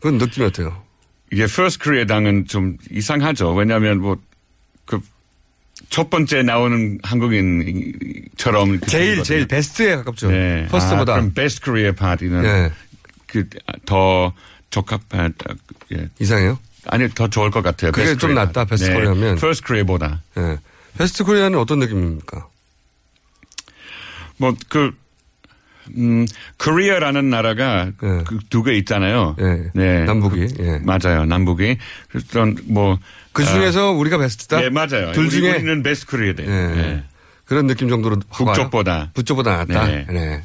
그건 0.00 0.18
느낌이 0.18 0.46
어때요? 0.46 0.82
이게 1.32 1.44
First 1.44 1.80
Korea 1.82 2.06
당은 2.06 2.46
좀 2.46 2.76
이상하죠. 2.90 3.52
왜냐하면 3.54 4.00
뭐그 4.00 4.20
첫 5.92 6.08
번째 6.08 6.42
나오는 6.42 6.98
한국인처럼 7.02 8.80
그 8.80 8.86
제일, 8.86 9.04
생기거든요. 9.16 9.22
제일 9.24 9.46
best에 9.46 9.96
가깝죠. 9.96 10.30
네. 10.30 10.66
First보다. 10.70 11.12
아, 11.12 11.16
그럼 11.16 11.34
Best 11.34 11.60
Korea 11.62 11.94
Party는 11.94 12.42
네. 12.42 12.72
그더 13.26 14.32
적합한 14.70 15.34
예. 15.92 16.08
이상해요? 16.18 16.58
아니 16.86 17.10
더 17.10 17.28
좋을 17.28 17.50
것 17.50 17.62
같아요. 17.62 17.92
그게 17.92 18.16
좀 18.16 18.34
낫다. 18.34 18.64
베스트 18.64 18.88
네. 18.88 18.94
Korea면. 18.94 19.36
First 19.36 19.64
Korea보다. 19.66 20.22
예. 20.38 20.58
Best 20.96 21.24
Korea는 21.24 21.58
어떤 21.58 21.78
느낌입니까? 21.80 22.48
뭐, 24.38 24.54
그, 24.70 24.92
음, 25.98 26.24
Korea라는 26.58 27.28
나라가 27.28 27.90
그두 27.98 28.62
개 28.62 28.72
있잖아요. 28.78 29.36
예. 29.40 29.70
네. 29.74 30.04
남북이. 30.04 30.48
예. 30.58 30.78
맞아요. 30.78 31.26
남북이. 31.26 31.76
그래서 32.08 32.46
뭐. 32.64 32.98
그 33.32 33.44
중에서 33.44 33.90
우리가 33.92 34.18
best다? 34.18 34.60
네, 34.60 34.70
맞아요. 34.70 35.12
둘 35.12 35.30
중에? 35.30 35.50
우리는 35.56 35.82
Best 35.82 36.06
Korea 36.06 36.34
돼. 36.34 36.44
예. 36.44 36.48
네. 36.48 37.04
그런 37.44 37.66
느낌 37.66 37.88
정도로 37.88 38.16
확 38.28 38.46
와요? 38.46 38.54
북쪽보다. 38.54 39.10
북쪽보다 39.14 39.56
낫다. 39.64 39.86
네. 39.86 40.06
네. 40.10 40.44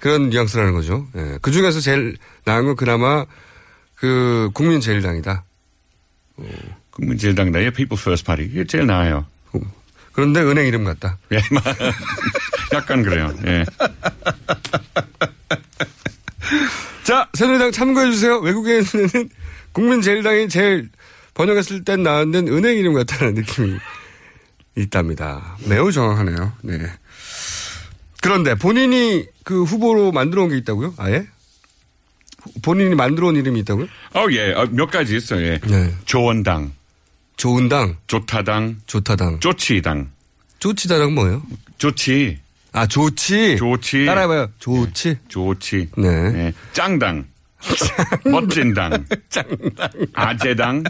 그런 0.00 0.28
뉘앙스라는 0.30 0.72
거죠. 0.74 1.06
예. 1.16 1.38
그 1.42 1.50
중에서 1.50 1.80
제일 1.80 2.16
나은 2.44 2.66
건 2.66 2.76
그나마 2.76 3.24
그 3.94 4.50
국민제일당이다. 4.54 5.44
국민제일당 6.90 7.50
내의 7.52 7.70
People 7.72 7.98
First 8.00 8.24
Party. 8.26 8.50
이게 8.50 8.66
제일 8.66 8.86
나아요. 8.86 9.26
그런데 10.12 10.40
은행 10.40 10.66
이름 10.66 10.84
같다. 10.84 11.18
예, 11.32 11.40
마- 11.50 11.60
약간 12.72 13.02
그래요. 13.02 13.34
예. 13.46 13.64
자, 17.04 17.28
새누리당 17.34 17.72
참고해주세요. 17.72 18.38
외국에는 18.38 18.84
국민제일당이 19.72 20.48
제일 20.48 20.88
번역했을 21.36 21.84
땐 21.84 22.02
나왔는 22.02 22.48
은행 22.48 22.78
이름 22.78 22.94
같다는 22.94 23.34
느낌이 23.34 23.76
있답니다. 24.76 25.56
매우 25.68 25.92
정확하네요. 25.92 26.52
네. 26.62 26.78
그런데 28.22 28.54
본인이 28.54 29.26
그 29.44 29.62
후보로 29.62 30.12
만들어 30.12 30.42
온 30.44 30.48
게 30.48 30.56
있다고요? 30.56 30.94
아예? 30.96 31.26
본인이 32.62 32.94
만들어 32.94 33.28
온 33.28 33.36
이름이 33.36 33.60
있다고요? 33.60 33.86
어, 34.14 34.26
예. 34.30 34.52
어, 34.52 34.66
몇 34.70 34.90
가지 34.90 35.16
있어요. 35.16 35.44
예. 35.44 35.58
네. 35.66 35.92
조원당. 36.06 36.72
좋은 37.36 37.68
당. 37.68 37.96
좋다당. 38.06 38.80
좋다당. 38.86 39.40
좋치당. 39.40 40.10
좋치다랑 40.58 41.14
뭐예요? 41.14 41.42
좋지. 41.78 42.38
아, 42.72 42.86
좋지. 42.86 43.56
좋지. 43.56 44.06
따라해봐요. 44.06 44.50
좋지. 44.58 45.18
좋지. 45.28 45.88
네. 45.98 46.30
네. 46.32 46.52
짱당. 46.72 47.26
멋진당. 48.30 49.04
짱당. 49.28 49.88
아재당. 50.14 50.84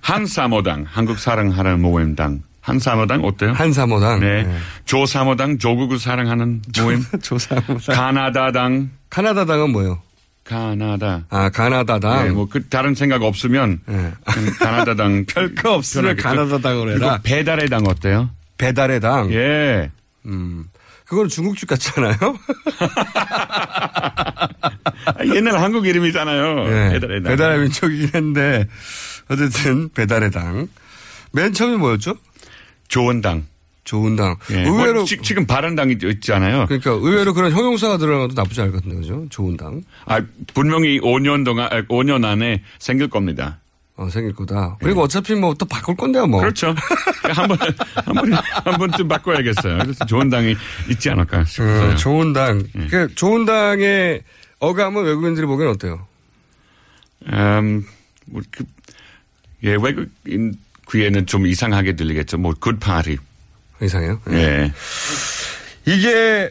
한사모당. 0.00 0.84
한국 0.88 1.18
사랑하는 1.18 1.80
모임당. 1.80 2.42
한사모당 2.60 3.24
어때요? 3.24 3.52
한사모당. 3.52 4.20
네. 4.20 4.58
조사모당. 4.84 5.58
조국을 5.58 5.98
사랑하는 5.98 6.62
모임. 6.80 7.02
조사모당. 7.22 7.94
가나다당. 7.94 8.90
카나다당은 9.10 9.70
뭐예요? 9.70 10.00
가나다. 10.44 11.24
아, 11.30 11.48
가나다당. 11.48 12.24
네, 12.24 12.30
뭐, 12.30 12.46
그, 12.48 12.68
다른 12.68 12.94
생각 12.94 13.22
없으면. 13.22 13.80
그냥 13.86 14.14
가나다당. 14.58 15.24
별거 15.28 15.74
없으면 15.74 16.16
편하게. 16.16 16.22
가나다당으로 16.22 16.90
해라. 16.92 17.20
배달의 17.22 17.68
당 17.70 17.84
어때요? 17.86 18.28
배달의 18.58 19.00
당. 19.00 19.32
예. 19.32 19.90
음. 20.26 20.64
그건 21.04 21.28
중국집 21.28 21.68
같지 21.68 21.90
않아요? 21.96 22.16
아, 25.06 25.24
옛날 25.34 25.60
한국 25.60 25.86
이름이잖아요. 25.86 26.68
네. 26.68 26.92
배달의 26.92 27.22
당. 27.22 27.30
배달의 27.30 27.58
민족이긴 27.60 28.10
한데, 28.12 28.66
어쨌든, 29.28 29.90
배달의 29.90 30.30
당. 30.30 30.68
맨 31.32 31.52
처음이 31.52 31.76
뭐였죠? 31.76 32.14
좋은 32.88 33.20
당. 33.20 33.44
좋은 33.84 34.16
당. 34.16 34.36
예. 34.50 34.62
의외로. 34.62 35.00
뭐, 35.00 35.04
지, 35.04 35.16
금 35.34 35.46
바른 35.46 35.74
당이 35.76 35.98
있잖아요. 36.02 36.64
그러니까 36.66 36.92
의외로 36.92 37.34
그런 37.34 37.52
형용사가 37.52 37.98
들어가도 37.98 38.32
나쁘지 38.34 38.62
않을 38.62 38.72
것 38.72 38.78
같은데, 38.82 38.96
그죠? 39.02 39.26
좋은 39.28 39.58
당. 39.58 39.82
아, 40.06 40.22
분명히 40.54 40.98
5년 41.00 41.44
동안, 41.44 41.68
아, 41.70 41.82
5년 41.82 42.24
안에 42.24 42.62
생길 42.78 43.08
겁니다. 43.10 43.58
어, 43.96 44.08
생길 44.10 44.34
거다. 44.34 44.76
그리고 44.80 45.02
어차피 45.02 45.34
뭐 45.34 45.54
또 45.54 45.64
바꿀 45.66 45.96
건데요, 45.96 46.26
뭐. 46.26 46.40
예. 46.40 46.42
그렇죠. 46.42 46.74
한 47.32 47.46
번, 47.48 47.56
한 47.60 48.14
번, 48.14 48.32
한 48.32 48.74
번쯤 48.78 49.06
바꿔야겠어요. 49.08 49.78
그래서 49.78 50.04
좋은 50.06 50.28
당이 50.30 50.56
있지 50.90 51.10
않을까 51.10 51.44
싶어요. 51.44 51.92
어, 51.92 51.94
좋은 51.96 52.32
당. 52.32 52.64
예. 52.76 52.86
그 52.88 53.14
좋은 53.14 53.44
당의 53.44 54.22
어감은 54.58 55.04
외국인들이 55.04 55.46
보기엔 55.46 55.70
어때요? 55.70 56.06
음, 57.32 57.84
뭐, 58.26 58.42
그, 58.50 58.64
예, 59.62 59.76
외국인 59.80 60.54
귀에는 60.90 61.26
좀 61.26 61.46
이상하게 61.46 61.94
들리겠죠. 61.96 62.38
뭐, 62.38 62.52
good 62.60 62.78
party. 62.84 63.16
이상해요? 63.80 64.20
예. 64.30 64.72
이게 65.86 66.50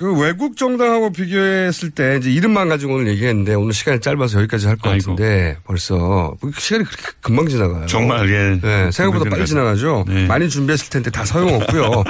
그 0.00 0.18
외국 0.18 0.56
정당하고 0.56 1.12
비교했을 1.12 1.90
때 1.90 2.16
이제 2.18 2.30
이름만 2.30 2.70
가지고 2.70 2.94
오늘 2.94 3.08
얘기했는데 3.08 3.52
오늘 3.52 3.74
시간이 3.74 4.00
짧아서 4.00 4.38
여기까지 4.38 4.66
할 4.66 4.76
것. 4.76 4.88
같은데 4.88 5.58
벌써 5.64 6.34
시간이 6.56 6.84
그렇게 6.84 7.04
금방 7.20 7.46
지나가요. 7.46 7.84
정말, 7.84 8.26
예. 8.30 8.58
네, 8.62 8.90
생각보다 8.92 9.28
빨리 9.28 9.44
지나가죠. 9.44 10.06
네. 10.08 10.26
많이 10.26 10.48
준비했을 10.48 10.88
텐데 10.88 11.10
다 11.10 11.26
소용없고요. 11.26 12.02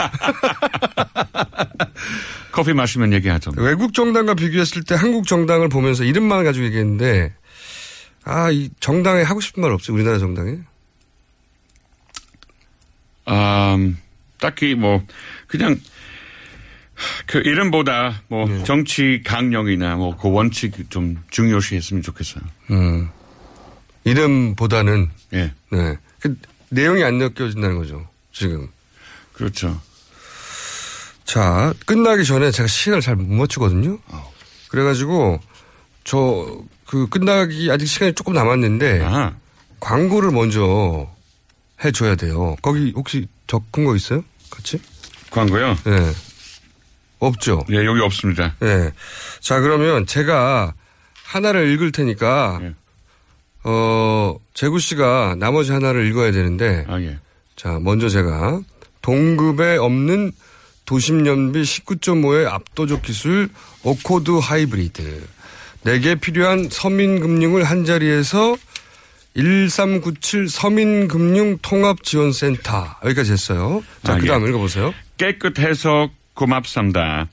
커피 2.53 2.74
마시면 2.74 3.12
얘기하죠. 3.12 3.51
외국 3.57 3.93
정당과 3.93 4.34
비교했을 4.34 4.84
때 4.84 4.95
한국 4.95 5.26
정당을 5.26 5.68
보면서 5.68 6.05
이름만 6.05 6.45
가지고 6.45 6.66
얘기했는데 6.66 7.34
아, 8.22 8.53
이 8.53 8.70
정당에 8.78 9.22
하고 9.22 9.41
싶은 9.41 9.62
말 9.62 9.72
없어요? 9.72 9.97
우리나라 9.97 10.18
정당에? 10.18 10.59
음, 13.26 13.99
딱히 14.38 14.76
뭐 14.76 15.03
그냥 15.49 15.76
그 17.27 17.39
이름보다 17.39 18.23
뭐 18.29 18.47
정치 18.65 19.23
강령이나 19.25 19.97
뭐 19.97 20.17
그 20.17 20.31
원칙 20.31 20.91
좀 20.91 21.23
중요시했으면 21.31 22.03
좋겠어요. 22.03 22.45
음. 22.71 23.09
이름보다는. 24.05 25.11
예. 25.35 25.53
네. 25.71 25.97
그 26.21 26.37
내용이 26.71 27.03
안 27.05 27.19
느껴진다는 27.19 27.77
거죠. 27.77 28.07
지금. 28.33 28.69
그렇죠. 29.33 29.81
자, 31.25 31.73
끝나기 31.87 32.25
전에 32.25 32.51
제가 32.51 32.67
시간을 32.67 33.01
잘 33.03 33.15
못 33.17 33.29
맞추거든요. 33.33 33.99
그래가지고, 34.69 35.39
저, 36.05 36.61
그, 36.87 37.09
끝나기 37.09 37.71
아직 37.71 37.87
시간이 37.87 38.15
조금 38.15 38.33
남았는데, 38.35 39.01
광고를 39.81 40.31
먼저 40.33 41.09
해줘야 41.85 42.15
돼요. 42.17 42.57
거기 42.63 42.93
혹시 42.97 43.27
적은 43.47 43.85
거 43.85 43.95
있어요? 43.97 44.25
같이? 44.51 44.81
광고요? 45.31 45.77
네. 45.85 46.13
없죠? 47.21 47.64
예, 47.71 47.85
여기 47.85 48.01
없습니다. 48.01 48.57
네. 48.59 48.91
자, 49.41 49.61
그러면 49.61 50.07
제가 50.07 50.75
하나를 51.25 51.71
읽을 51.73 51.93
테니까, 51.93 52.59
예. 52.62 52.75
어, 53.62 54.37
재구 54.55 54.81
씨가 54.81 55.37
나머지 55.39 55.71
하나를 55.71 56.07
읽어야 56.07 56.33
되는데, 56.33 56.85
아, 56.89 57.01
예. 57.01 57.18
자, 57.55 57.79
먼저 57.81 58.09
제가 58.09 58.61
동급에 59.03 59.77
없는 59.77 60.33
도심연비 60.87 61.62
19.5의 61.62 62.47
압도적 62.47 63.03
기술 63.03 63.49
오코드 63.85 64.33
하이브리드. 64.33 65.23
내게 65.83 66.16
필요한 66.16 66.68
서민금융을 66.71 67.64
한 67.64 67.85
자리에서 67.85 68.57
1397 69.37 70.49
서민금융통합지원센터. 70.49 72.97
여기까지 73.05 73.33
했어요. 73.33 73.85
자, 74.03 74.14
아, 74.14 74.18
그 74.18 74.27
다음 74.27 74.45
예. 74.45 74.49
읽어보세요. 74.49 74.93
깨끗해서 75.16 76.11
고맙습니다. 76.41 77.26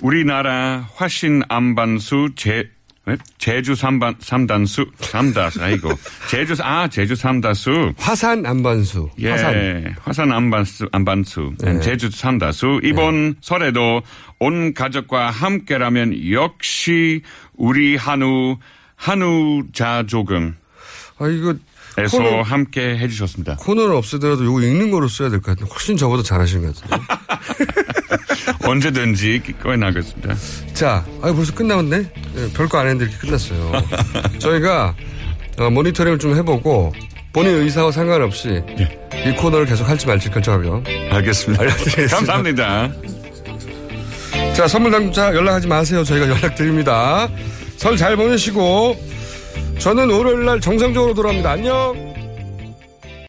우리나라 0.00 0.88
화신 0.96 1.42
안반수 1.48 2.30
제 2.34 2.68
왜? 3.04 3.16
제주 3.38 3.74
삼반 3.76 4.14
삼단수 4.20 4.86
삼다수 5.00 5.62
아이고 5.62 5.90
제주 6.30 6.54
아 6.60 6.88
제주 6.88 7.14
삼다수 7.14 7.92
화산 7.96 8.44
안반수. 8.46 9.10
예 9.20 9.30
화산. 9.30 9.94
화산, 10.02 10.32
안반수 10.32 10.88
안반수 10.92 11.52
네. 11.60 11.80
제주 11.80 12.10
삼다수 12.10 12.80
이번 12.84 13.34
설에도 13.40 14.02
온 14.40 14.74
가족과 14.74 15.30
함께라면 15.30 16.30
역시 16.32 17.22
우리 17.54 17.96
한우 17.96 18.56
한우자 18.96 20.04
조금 20.08 20.56
아, 21.18 21.28
이거. 21.28 21.54
에서 21.98 22.16
코너- 22.18 22.40
함께 22.42 22.96
해주셨습니다. 22.96 23.56
코너를 23.56 23.94
없애더라도 23.96 24.44
이거 24.44 24.62
읽는 24.62 24.90
거로 24.90 25.08
써야 25.08 25.28
될 25.28 25.40
것 25.40 25.50
같은데 25.52 25.70
훨씬 25.70 25.94
저보다 25.98 26.22
잘하시는 26.22 26.64
것 26.64 26.74
같은데. 26.80 27.04
언제든지 28.64 29.42
기꺼이 29.44 29.76
나겠습니다. 29.76 30.34
자, 30.74 31.04
아 31.22 31.32
벌써 31.32 31.54
끝나왔네? 31.54 31.98
네, 31.98 32.52
별거 32.54 32.78
안 32.78 32.88
했는데 32.88 33.10
이렇게 33.10 33.26
끝났어요. 33.26 33.72
저희가 34.38 34.94
어, 35.58 35.70
모니터링을 35.70 36.18
좀 36.18 36.34
해보고 36.36 36.92
본인 37.32 37.54
의사와 37.56 37.92
상관없이 37.92 38.62
이 39.26 39.30
코너를 39.36 39.66
계속 39.66 39.88
할지 39.88 40.06
말지 40.06 40.30
결정하고요. 40.30 40.82
알겠습니다. 41.10 41.62
알려드리겠습니다. 41.62 42.16
감사합니다. 42.16 42.92
자, 44.54 44.68
선물 44.68 44.90
당첨자 44.92 45.34
연락하지 45.34 45.66
마세요. 45.68 46.04
저희가 46.04 46.28
연락드립니다. 46.28 47.28
설 47.76 47.96
잘 47.96 48.16
보내시고 48.16 48.96
저는 49.78 50.08
월요일 50.10 50.44
날 50.44 50.60
정상적으로 50.60 51.14
돌아옵니다. 51.14 51.50
안녕! 51.52 52.12